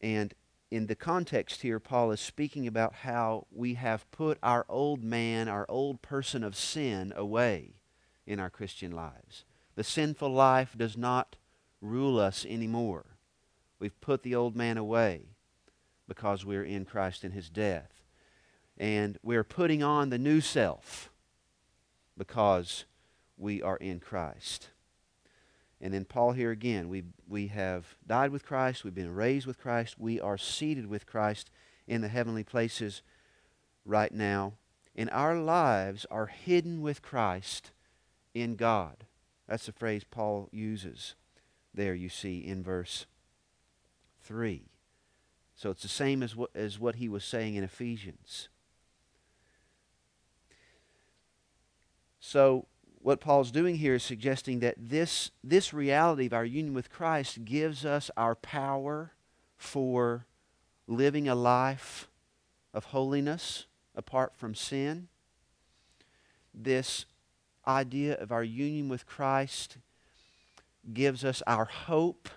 [0.00, 0.34] And
[0.70, 5.48] in the context here, Paul is speaking about how we have put our old man,
[5.48, 7.74] our old person of sin away
[8.26, 9.44] in our Christian lives.
[9.74, 11.36] The sinful life does not
[11.80, 13.06] rule us anymore.
[13.78, 15.36] We've put the old man away
[16.08, 18.02] because we're in Christ in his death.
[18.76, 21.10] And we're putting on the new self
[22.16, 22.84] because
[23.36, 24.70] we are in Christ.
[25.80, 29.60] And then Paul here again, we, we have died with Christ, we've been raised with
[29.60, 31.50] Christ, we are seated with Christ
[31.86, 33.02] in the heavenly places
[33.84, 34.54] right now.
[34.96, 37.70] And our lives are hidden with Christ
[38.34, 39.04] in God.
[39.46, 41.14] That's the phrase Paul uses
[41.72, 43.06] there, you see, in verse
[44.22, 44.68] 3.
[45.58, 48.48] So it's the same as what, as what he was saying in Ephesians.
[52.20, 52.66] So
[53.02, 57.44] what Paul's doing here is suggesting that this, this reality of our union with Christ
[57.44, 59.14] gives us our power
[59.56, 60.26] for
[60.86, 62.06] living a life
[62.72, 63.66] of holiness
[63.96, 65.08] apart from sin.
[66.54, 67.04] This
[67.66, 69.78] idea of our union with Christ
[70.94, 72.28] gives us our hope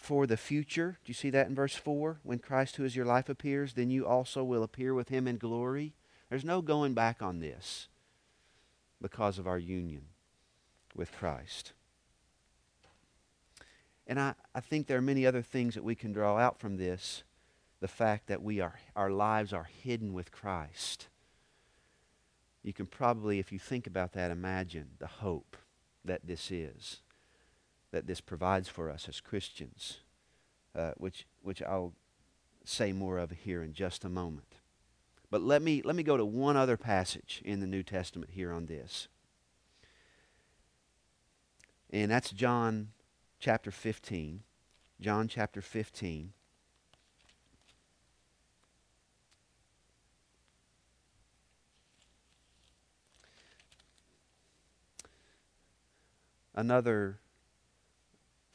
[0.00, 0.98] for the future.
[1.04, 2.20] Do you see that in verse 4?
[2.22, 5.36] When Christ, who is your life, appears, then you also will appear with him in
[5.36, 5.92] glory.
[6.30, 7.88] There's no going back on this
[9.00, 10.06] because of our union
[10.94, 11.74] with Christ.
[14.06, 16.78] And I, I think there are many other things that we can draw out from
[16.78, 17.22] this.
[17.80, 21.08] The fact that we are, our lives are hidden with Christ.
[22.62, 25.58] You can probably, if you think about that, imagine the hope
[26.04, 27.00] that this is,
[27.92, 29.98] that this provides for us as Christians,
[30.74, 31.92] uh, which, which I'll
[32.64, 34.54] say more of here in just a moment.
[35.30, 38.52] But let me, let me go to one other passage in the New Testament here
[38.52, 39.08] on this.
[41.90, 42.88] And that's John
[43.38, 44.42] chapter 15.
[45.00, 46.32] John chapter 15.
[56.54, 57.18] Another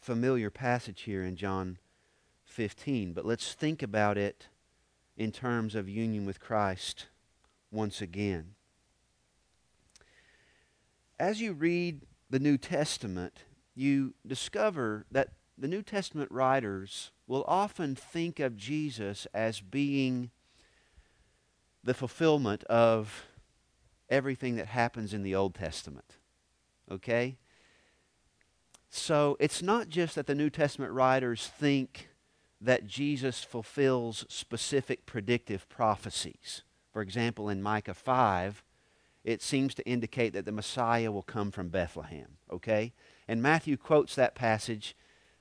[0.06, 1.80] familiar passage here in John
[2.44, 4.50] 15, but let's think about it
[5.18, 7.08] in terms of union with Christ
[7.72, 8.54] once again.
[11.20, 17.96] As you read the New Testament, you discover that the New Testament writers will often
[17.96, 20.30] think of Jesus as being
[21.84, 23.26] the fulfillment of
[24.08, 26.18] everything that happens in the Old Testament.
[26.92, 27.38] Okay?
[28.98, 32.08] So it's not just that the New Testament writers think
[32.62, 36.64] that Jesus fulfills specific predictive prophecies.
[36.94, 38.64] For example, in Micah 5,
[39.26, 42.38] it seems to indicate that the Messiah will come from Bethlehem.
[42.50, 42.94] Okay?
[43.28, 44.96] And Matthew quotes that passage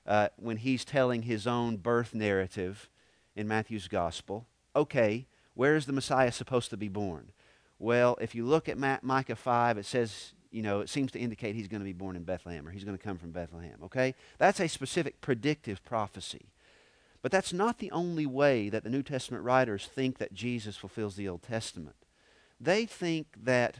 [0.05, 2.89] uh, when he's telling his own birth narrative
[3.37, 4.47] in Matthew's gospel.
[4.75, 7.31] Okay, where is the Messiah supposed to be born?
[7.79, 11.53] Well, if you look at Micah 5, it says, you know, it seems to indicate
[11.53, 13.77] he's going to be born in Bethlehem or he's going to come from Bethlehem.
[13.83, 14.15] Okay?
[14.37, 16.45] That's a specific predictive prophecy.
[17.21, 21.17] But that's not the only way that the New Testament writers think that Jesus fulfills
[21.17, 21.97] the Old Testament.
[22.57, 23.79] They think that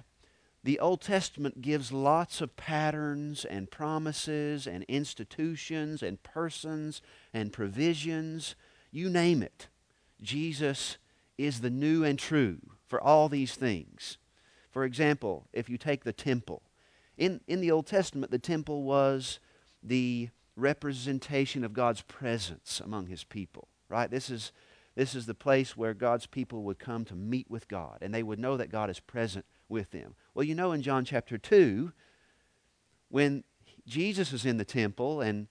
[0.65, 7.01] the Old Testament gives lots of patterns and promises and institutions and persons
[7.33, 8.55] and provisions.
[8.91, 9.69] You name it.
[10.21, 10.97] Jesus
[11.37, 14.17] is the new and true for all these things.
[14.71, 16.61] For example, if you take the temple,
[17.17, 19.39] in, in the Old Testament, the temple was
[19.81, 24.09] the representation of God's presence among his people, right?
[24.09, 24.51] This is,
[24.95, 28.23] this is the place where God's people would come to meet with God, and they
[28.23, 30.15] would know that God is present with them.
[30.33, 31.91] Well, you know in John chapter 2,
[33.09, 33.43] when
[33.87, 35.47] Jesus is in the temple and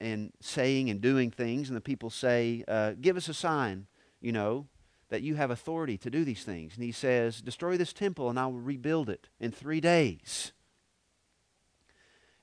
[0.00, 3.86] and saying and doing things, and the people say, uh, "Give us a sign,"
[4.22, 4.68] you know,
[5.10, 6.74] that you have authority to do these things.
[6.74, 10.52] And he says, "Destroy this temple, and I will rebuild it in three days."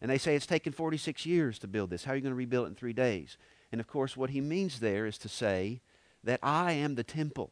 [0.04, 2.04] And they say it's taken 46 years to build this.
[2.04, 3.38] How are you going to rebuild it in three days?
[3.72, 5.80] And of course, what he means there is to say
[6.26, 7.52] that I am the temple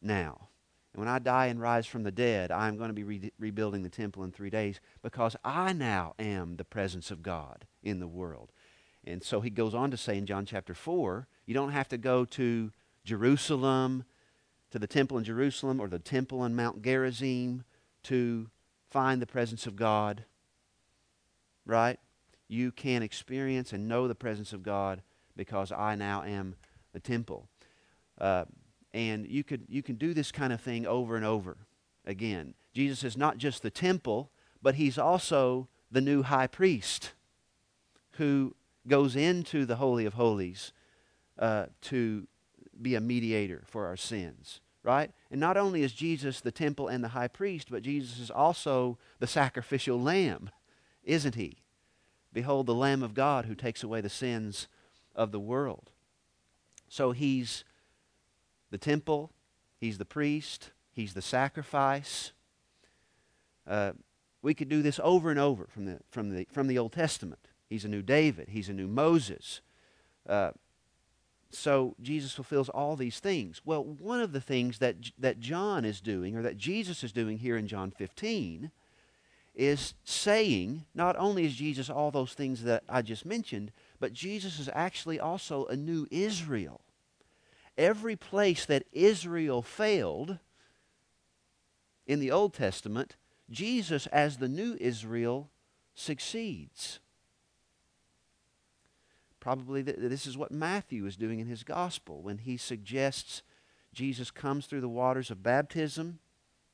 [0.00, 0.48] now.
[0.94, 3.82] And when I die and rise from the dead, I'm going to be re- rebuilding
[3.82, 8.08] the temple in three days because I now am the presence of God in the
[8.08, 8.52] world.
[9.04, 11.98] And so he goes on to say in John chapter 4, you don't have to
[11.98, 12.72] go to
[13.04, 14.04] Jerusalem,
[14.70, 17.64] to the temple in Jerusalem or the temple on Mount Gerizim
[18.04, 18.48] to
[18.90, 20.24] find the presence of God.
[21.66, 21.98] Right?
[22.48, 25.02] You can experience and know the presence of God
[25.36, 26.54] because I now am
[26.92, 27.48] the temple.
[28.20, 28.44] Uh,
[28.92, 31.56] and you, could, you can do this kind of thing over and over
[32.04, 32.54] again.
[32.74, 37.12] Jesus is not just the temple, but he's also the new high priest
[38.12, 38.54] who
[38.86, 40.72] goes into the Holy of Holies
[41.38, 42.26] uh, to
[42.80, 45.10] be a mediator for our sins, right?
[45.30, 48.98] And not only is Jesus the temple and the high priest, but Jesus is also
[49.18, 50.50] the sacrificial lamb,
[51.04, 51.58] isn't he?
[52.32, 54.68] Behold, the Lamb of God who takes away the sins
[55.14, 55.90] of the world.
[56.88, 57.64] So he's
[58.70, 59.30] the temple,
[59.78, 62.32] he's the priest, he's the sacrifice.
[63.66, 63.92] Uh,
[64.42, 67.48] we could do this over and over from the, from the, from the Old Testament.
[67.68, 68.48] He's a new David.
[68.50, 69.60] He's a new Moses.
[70.28, 70.50] Uh,
[71.50, 73.60] so Jesus fulfills all these things.
[73.64, 77.38] Well, one of the things that, that John is doing, or that Jesus is doing
[77.38, 78.70] here in John 15,
[79.54, 84.58] is saying not only is Jesus all those things that I just mentioned, but Jesus
[84.58, 86.80] is actually also a new Israel.
[87.76, 90.38] Every place that Israel failed
[92.06, 93.16] in the Old Testament,
[93.50, 95.50] Jesus, as the new Israel,
[95.94, 97.00] succeeds.
[99.40, 103.42] Probably th- this is what Matthew is doing in his gospel when he suggests
[103.92, 106.20] Jesus comes through the waters of baptism,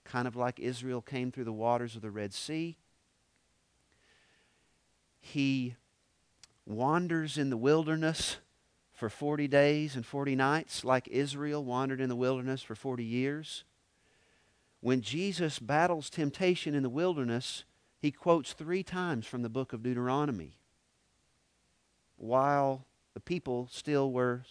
[0.08, 2.78] kind of like Israel came through the waters of the Red Sea.
[5.20, 5.76] He
[6.64, 8.38] wanders in the wilderness
[8.92, 13.64] for 40 days and 40 nights, like Israel wandered in the wilderness for 40 years.
[14.80, 17.64] When Jesus battles temptation in the wilderness,
[18.00, 20.58] he quotes three times from the book of Deuteronomy
[22.16, 24.42] while the people still were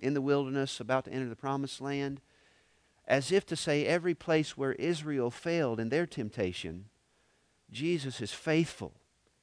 [0.00, 2.20] in the wilderness about to enter the promised land,
[3.06, 6.86] as if to say, every place where Israel failed in their temptation,
[7.70, 8.92] Jesus is faithful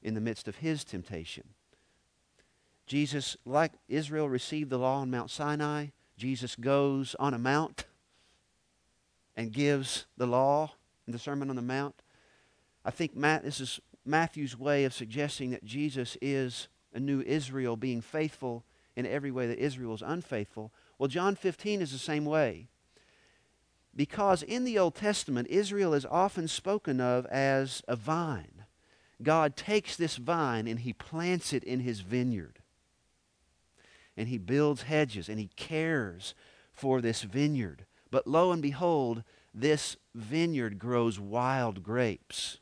[0.02, 1.44] in the midst of his temptation.
[2.86, 5.86] Jesus, like Israel received the law on Mount Sinai,
[6.16, 7.84] Jesus goes on a mount
[9.36, 10.72] and gives the law
[11.06, 12.02] in the Sermon on the Mount.
[12.84, 17.76] I think Matt, this is Matthew's way of suggesting that Jesus is a new Israel
[17.76, 18.64] being faithful
[18.96, 20.72] in every way that Israel is unfaithful.
[20.98, 22.68] Well, John 15 is the same way.
[23.94, 28.64] Because in the Old Testament, Israel is often spoken of as a vine.
[29.22, 32.60] God takes this vine and he plants it in his vineyard.
[34.16, 36.34] And he builds hedges and he cares
[36.72, 37.84] for this vineyard.
[38.10, 42.58] But lo and behold, this vineyard grows wild grapes.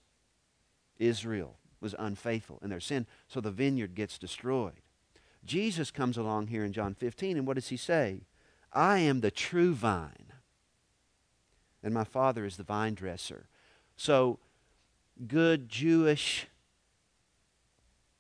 [0.98, 4.80] Israel was unfaithful in their sin, so the vineyard gets destroyed.
[5.44, 8.22] Jesus comes along here in John 15, and what does he say?
[8.72, 10.27] I am the true vine,
[11.82, 13.46] and my Father is the vine dresser.
[13.96, 14.38] So,
[15.26, 16.46] good Jewish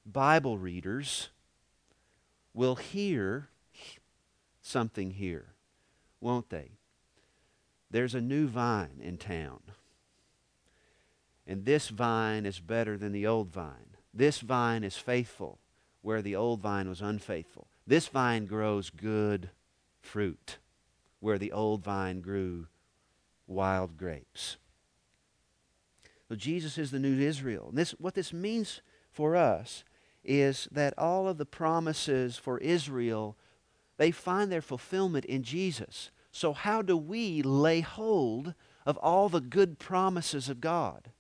[0.04, 1.28] Bible readers
[2.54, 3.48] will hear
[4.62, 5.54] something here,
[6.20, 6.72] won't they?
[7.90, 9.60] There's a new vine in town.
[11.46, 13.96] And this vine is better than the old vine.
[14.12, 15.58] This vine is faithful
[16.02, 17.68] where the old vine was unfaithful.
[17.86, 19.50] This vine grows good
[20.00, 20.58] fruit
[21.20, 22.66] where the old vine grew
[23.48, 24.58] wild grapes.
[26.28, 27.66] So Jesus is the new Israel.
[27.70, 29.82] And this, what this means for us
[30.22, 33.36] is that all of the promises for Israel,
[33.96, 36.10] they find their fulfillment in Jesus.
[36.30, 41.10] So how do we lay hold of all the good promises of God?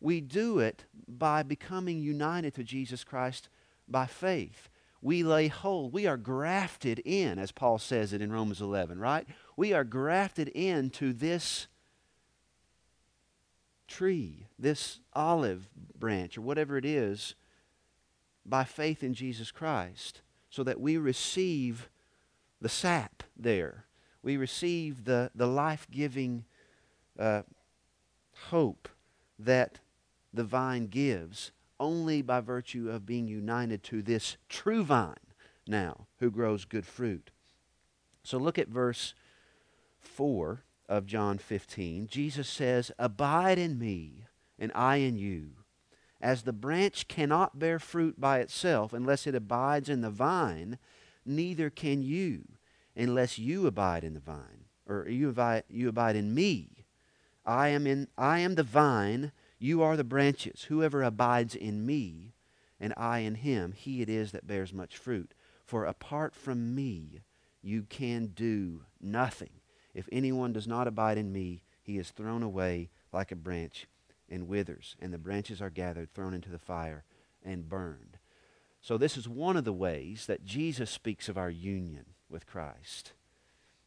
[0.00, 3.48] We do it by becoming united to Jesus Christ
[3.86, 4.68] by faith.
[5.02, 5.92] We lay hold.
[5.92, 9.26] We are grafted in, as Paul says it in Romans 11, right?
[9.60, 11.66] We are grafted into this
[13.86, 17.34] tree, this olive branch, or whatever it is,
[18.46, 21.90] by faith in Jesus Christ, so that we receive
[22.58, 23.84] the sap there.
[24.22, 26.46] We receive the, the life giving
[27.18, 27.42] uh,
[28.48, 28.88] hope
[29.38, 29.80] that
[30.32, 35.16] the vine gives only by virtue of being united to this true vine
[35.66, 37.30] now, who grows good fruit.
[38.22, 39.12] So look at verse
[40.00, 42.08] 4 of John 15.
[42.08, 44.24] Jesus says, Abide in me,
[44.58, 45.52] and I in you.
[46.20, 50.78] As the branch cannot bear fruit by itself unless it abides in the vine,
[51.24, 52.44] neither can you
[52.96, 56.84] unless you abide in the vine, or you abide, you abide in me.
[57.46, 60.64] I am, in, I am the vine, you are the branches.
[60.64, 62.34] Whoever abides in me,
[62.78, 65.32] and I in him, he it is that bears much fruit.
[65.64, 67.20] For apart from me,
[67.62, 69.59] you can do nothing.
[69.94, 73.86] If anyone does not abide in me, he is thrown away like a branch
[74.28, 77.04] and withers, and the branches are gathered, thrown into the fire,
[77.44, 78.18] and burned.
[78.80, 83.12] So, this is one of the ways that Jesus speaks of our union with Christ,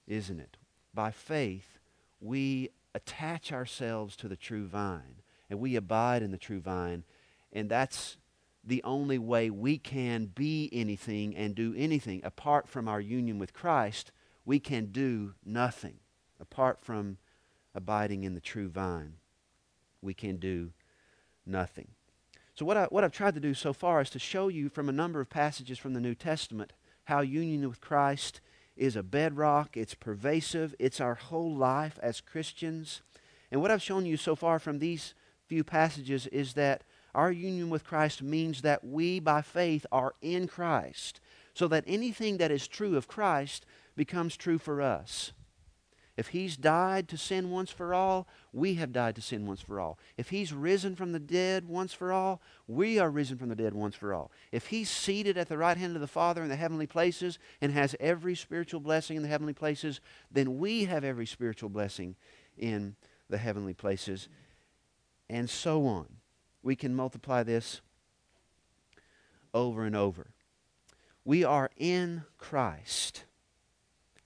[0.08, 0.58] isn't it?
[0.94, 1.80] By faith,
[2.20, 7.04] we attach ourselves to the true vine, and we abide in the true vine,
[7.52, 8.18] and that's
[8.64, 12.22] the only way we can be anything and do anything.
[12.24, 14.12] Apart from our union with Christ,
[14.46, 15.96] we can do nothing.
[16.40, 17.18] Apart from
[17.74, 19.14] abiding in the true vine,
[20.02, 20.72] we can do
[21.46, 21.90] nothing.
[22.56, 24.90] So, what, I, what I've tried to do so far is to show you from
[24.90, 26.74] a number of passages from the New Testament
[27.06, 28.42] how union with Christ
[28.76, 33.02] is a bedrock, it's pervasive, it's our whole life as Christians.
[33.52, 35.14] And what I've shown you so far from these
[35.48, 36.84] few passages is that
[37.14, 41.20] our union with Christ means that we, by faith, are in Christ,
[41.54, 43.66] so that anything that is true of Christ
[43.96, 45.34] becomes true for us.
[46.16, 49.80] If he's died to sin once for all, we have died to sin once for
[49.80, 49.98] all.
[50.16, 53.74] If he's risen from the dead once for all, we are risen from the dead
[53.74, 54.32] once for all.
[54.52, 57.72] If he's seated at the right hand of the Father in the heavenly places and
[57.72, 62.16] has every spiritual blessing in the heavenly places, then we have every spiritual blessing
[62.60, 62.96] in
[63.28, 64.30] the heavenly places,
[65.28, 66.08] and so on.
[66.62, 67.82] We can multiply this
[69.52, 70.28] over and over.
[71.26, 73.24] We are in Christ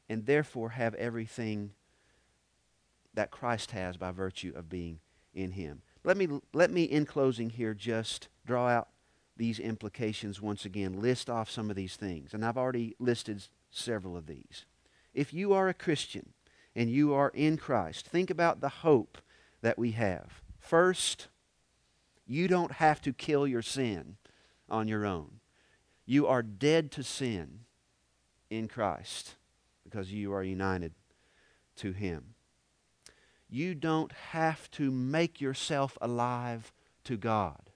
[0.09, 1.71] and therefore have everything
[3.13, 4.99] that Christ has by virtue of being
[5.33, 5.81] in him.
[6.03, 8.89] Let me, let me in closing here, just draw out
[9.35, 12.33] these implications once again, list off some of these things.
[12.33, 14.65] And I've already listed several of these.
[15.13, 16.33] If you are a Christian
[16.75, 19.17] and you are in Christ, think about the hope
[19.61, 20.41] that we have.
[20.59, 21.27] First,
[22.25, 24.17] you don't have to kill your sin
[24.69, 25.39] on your own.
[26.05, 27.61] You are dead to sin
[28.49, 29.35] in Christ
[29.89, 30.93] because you are united
[31.77, 32.35] to Him.
[33.49, 36.73] You don't have to make yourself alive
[37.05, 37.71] to God.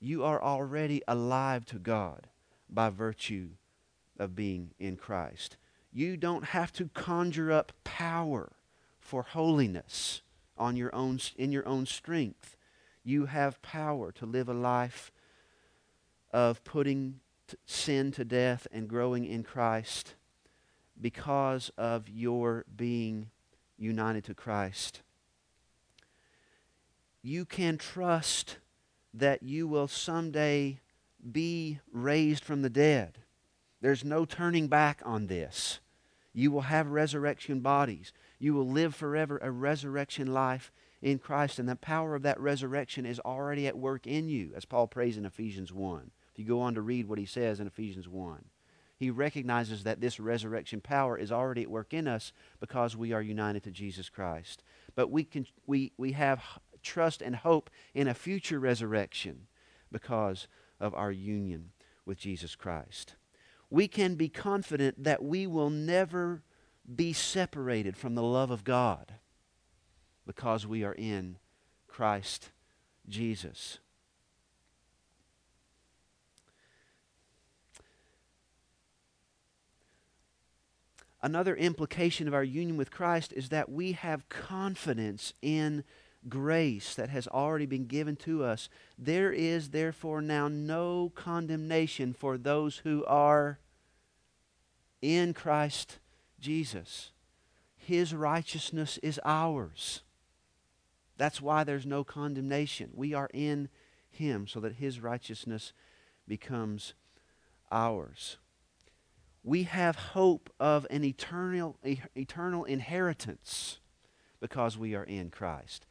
[0.00, 2.26] You are already alive to God
[2.68, 3.50] by virtue
[4.18, 5.56] of being in Christ.
[5.92, 8.52] You don't have to conjure up power
[8.98, 10.22] for holiness
[10.56, 12.56] on your own, in your own strength.
[13.04, 15.12] You have power to live a life
[16.32, 17.20] of putting
[17.64, 20.14] sin to death and growing in Christ
[21.00, 23.30] because of your being
[23.76, 25.02] united to Christ.
[27.22, 28.58] You can trust
[29.14, 30.80] that you will someday
[31.32, 33.18] be raised from the dead.
[33.80, 35.80] There's no turning back on this.
[36.32, 38.12] You will have resurrection bodies.
[38.38, 40.70] You will live forever a resurrection life
[41.00, 44.64] in Christ, and the power of that resurrection is already at work in you, as
[44.64, 46.10] Paul prays in Ephesians 1.
[46.32, 48.44] If you go on to read what he says in Ephesians 1
[48.98, 53.22] he recognizes that this resurrection power is already at work in us because we are
[53.22, 54.64] united to Jesus Christ.
[54.96, 56.42] But we, can, we, we have
[56.82, 59.46] trust and hope in a future resurrection
[59.92, 60.48] because
[60.80, 61.70] of our union
[62.04, 63.14] with Jesus Christ.
[63.70, 66.42] We can be confident that we will never
[66.92, 69.14] be separated from the love of God
[70.26, 71.36] because we are in
[71.86, 72.50] Christ
[73.08, 73.78] Jesus.
[81.20, 85.82] Another implication of our union with Christ is that we have confidence in
[86.28, 88.68] grace that has already been given to us.
[88.96, 93.58] There is therefore now no condemnation for those who are
[95.02, 95.98] in Christ
[96.38, 97.10] Jesus.
[97.76, 100.02] His righteousness is ours.
[101.16, 102.90] That's why there's no condemnation.
[102.94, 103.70] We are in
[104.08, 105.72] Him so that His righteousness
[106.28, 106.94] becomes
[107.72, 108.36] ours
[109.48, 111.78] we have hope of an eternal,
[112.14, 113.80] eternal inheritance
[114.40, 115.86] because we are in Christ.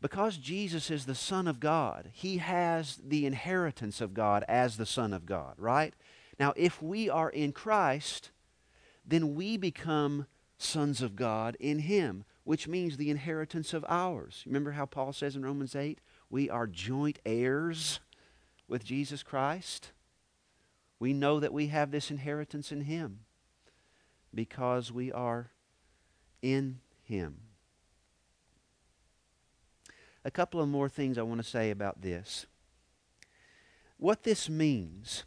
[0.00, 4.86] Because Jesus is the Son of God, He has the inheritance of God as the
[4.86, 5.94] Son of God, right?
[6.40, 8.32] Now, if we are in Christ,
[9.06, 10.26] then we become
[10.58, 14.42] sons of God in Him, which means the inheritance of ours.
[14.46, 18.00] Remember how Paul says in Romans 8, we are joint heirs
[18.66, 19.92] with Jesus Christ.
[21.00, 23.20] We know that we have this inheritance in Him
[24.32, 25.50] because we are
[26.42, 27.40] in Him.
[30.24, 32.46] A couple of more things I want to say about this.
[33.96, 35.24] What this means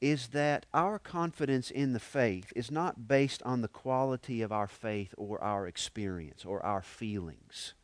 [0.00, 4.66] is that our confidence in the faith is not based on the quality of our
[4.66, 7.74] faith or our experience or our feelings.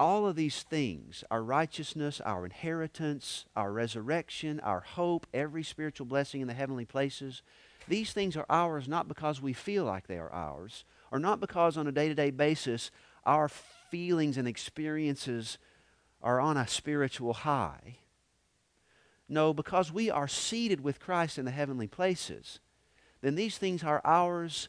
[0.00, 6.40] All of these things, our righteousness, our inheritance, our resurrection, our hope, every spiritual blessing
[6.40, 7.42] in the heavenly places,
[7.88, 11.76] these things are ours not because we feel like they are ours, or not because
[11.76, 12.90] on a day to day basis
[13.24, 15.58] our feelings and experiences
[16.22, 17.96] are on a spiritual high.
[19.28, 22.60] No, because we are seated with Christ in the heavenly places,
[23.20, 24.68] then these things are ours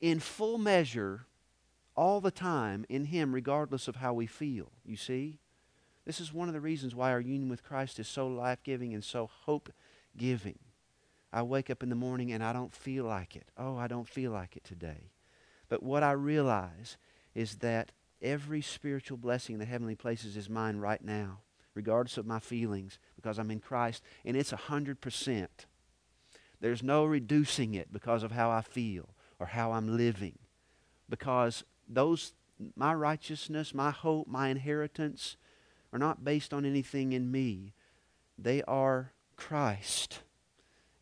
[0.00, 1.26] in full measure
[1.98, 4.70] all the time in Him, regardless of how we feel.
[4.84, 5.40] You see?
[6.04, 8.94] This is one of the reasons why our union with Christ is so life giving
[8.94, 9.70] and so hope
[10.16, 10.58] giving.
[11.32, 13.48] I wake up in the morning and I don't feel like it.
[13.58, 15.10] Oh, I don't feel like it today.
[15.68, 16.96] But what I realize
[17.34, 17.90] is that
[18.22, 21.40] every spiritual blessing in the heavenly places is mine right now
[21.78, 25.46] regardless of my feelings, because I'm in Christ, and it's a 100%.
[26.60, 30.40] There's no reducing it because of how I feel or how I'm living.
[31.08, 32.32] Because those
[32.74, 35.36] my righteousness, my hope, my inheritance
[35.92, 37.72] are not based on anything in me.
[38.36, 40.20] They are Christ,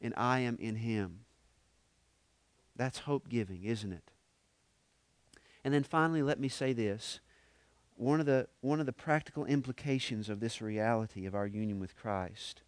[0.00, 1.20] and I am in Him.
[2.76, 4.10] That's hope giving, isn't it?
[5.64, 7.20] And then finally, let me say this
[7.96, 11.96] one of the one of the practical implications of this reality of our union with
[11.96, 12.62] Christ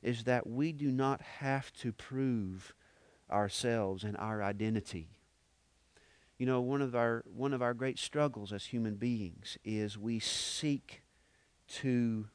[0.00, 2.72] is that we do not have to prove
[3.30, 5.17] ourselves and our identity.
[6.38, 10.20] You know, one of our one of our great struggles as human beings is we
[10.20, 11.02] seek
[11.68, 12.28] to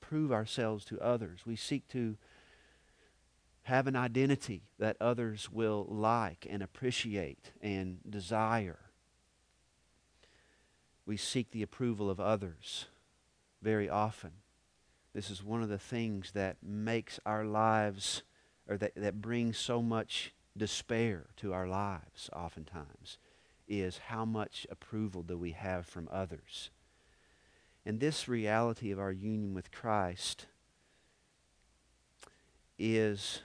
[0.00, 1.40] prove ourselves to others.
[1.44, 2.16] We seek to
[3.64, 8.90] have an identity that others will like and appreciate and desire
[11.10, 12.86] we seek the approval of others
[13.60, 14.30] very often.
[15.12, 18.22] This is one of the things that makes our lives,
[18.68, 23.18] or that, that brings so much despair to our lives oftentimes,
[23.70, 26.70] is how much approval do we have from others.
[27.86, 30.46] And this reality of our union with Christ
[32.78, 33.42] is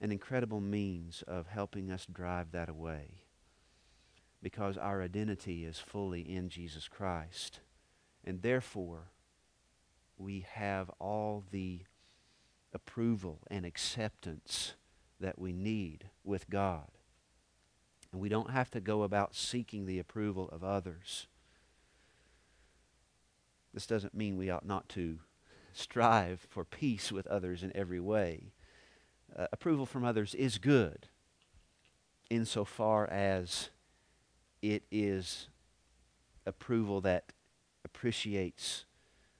[0.00, 3.22] an incredible means of helping us drive that away
[4.42, 7.60] because our identity is fully in Jesus Christ.
[8.24, 9.12] And therefore,
[10.18, 11.80] we have all the
[12.74, 14.74] approval and acceptance
[15.18, 16.90] that we need with God.
[18.12, 21.26] And we don't have to go about seeking the approval of others.
[23.72, 25.18] This doesn't mean we ought not to
[25.72, 28.52] strive for peace with others in every way.
[29.34, 31.08] Uh, approval from others is good
[32.28, 33.70] insofar as
[34.60, 35.48] it is
[36.46, 37.32] approval that
[37.84, 38.84] appreciates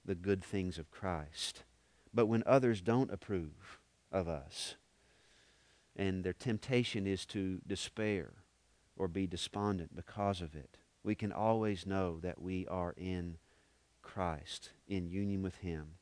[0.05, 1.63] the good things of Christ.
[2.13, 4.77] But when others don't approve of us,
[5.95, 8.42] and their temptation is to despair
[9.03, 13.37] or be despondent because of it, we can always know that we are in
[14.01, 15.95] Christ, in union with Him.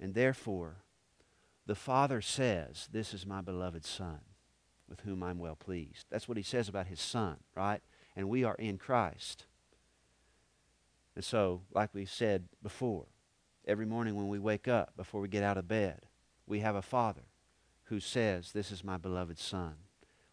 [0.00, 0.78] And therefore,
[1.66, 4.20] the Father says, This is my beloved Son,
[4.88, 6.06] with whom I'm well pleased.
[6.10, 7.80] That's what He says about His Son, right?
[8.16, 9.44] and we are in Christ.
[11.14, 13.06] And so, like we said before,
[13.66, 16.00] every morning when we wake up, before we get out of bed,
[16.46, 17.26] we have a Father
[17.84, 19.74] who says, This is my beloved Son,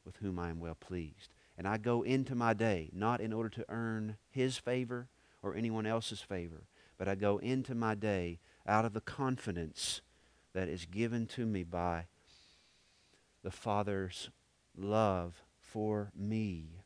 [0.06, 1.33] with whom I am well pleased.
[1.58, 5.08] And I go into my day not in order to earn His favor
[5.42, 6.64] or anyone else's favor,
[6.98, 10.02] but I go into my day out of the confidence
[10.54, 12.06] that is given to me by
[13.44, 14.30] the Father's
[14.76, 16.84] love for me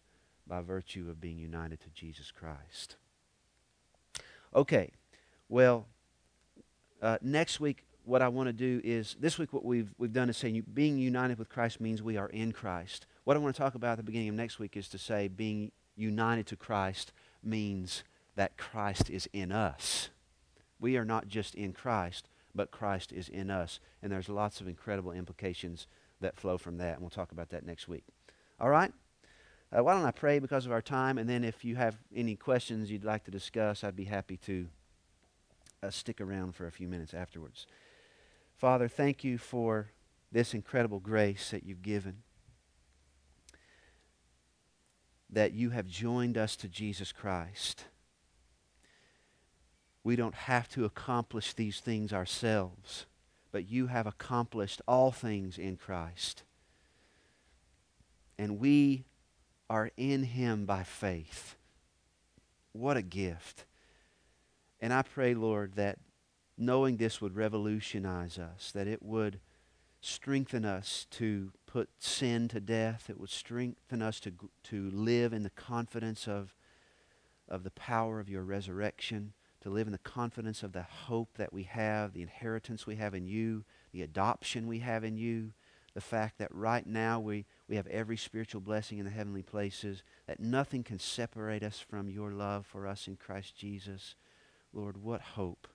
[0.48, 2.96] by virtue of being united to Jesus Christ.
[4.56, 4.92] Okay,
[5.50, 5.86] well,
[7.02, 10.30] uh, next week, what I want to do is this week, what we've, we've done
[10.30, 13.06] is saying being united with Christ means we are in Christ.
[13.28, 15.28] What I want to talk about at the beginning of next week is to say
[15.28, 17.12] being united to Christ
[17.44, 18.06] means
[18.38, 20.08] that Christ is in us.
[20.80, 23.82] We are not just in Christ, but Christ is in us.
[24.02, 25.88] And there's lots of incredible implications
[26.22, 26.94] that flow from that.
[26.94, 28.06] And we'll talk about that next week.
[28.62, 28.94] All right?
[29.78, 32.38] Uh, why don't I pray because of our time, and then if you have any
[32.38, 34.68] questions you'd like to discuss, I'd be happy to
[35.84, 37.68] uh, stick around for a few minutes afterwards.
[38.56, 39.92] Father, thank you for
[40.32, 42.24] this incredible grace that you've given,
[45.30, 47.86] that you have joined us to Jesus Christ.
[50.04, 53.06] We don't have to accomplish these things ourselves,
[53.52, 56.44] but you have accomplished all things in Christ.
[58.38, 59.06] And we
[59.70, 61.56] are in him by faith.
[62.72, 63.66] What a gift.
[64.80, 65.98] And I pray, Lord, that
[66.58, 69.40] knowing this would revolutionize us, that it would
[70.02, 73.10] strengthen us to put sin to death.
[73.10, 74.32] It would strengthen us to,
[74.64, 76.56] to live in the confidence of,
[77.48, 81.52] of the power of your resurrection, to live in the confidence of the hope that
[81.52, 85.52] we have, the inheritance we have in you, the adoption we have in you,
[85.94, 90.04] the fact that right now we, we have every spiritual blessing in the heavenly places,
[90.28, 94.14] that nothing can separate us from your love for us in Christ Jesus.
[94.72, 95.68] Lord, what hope,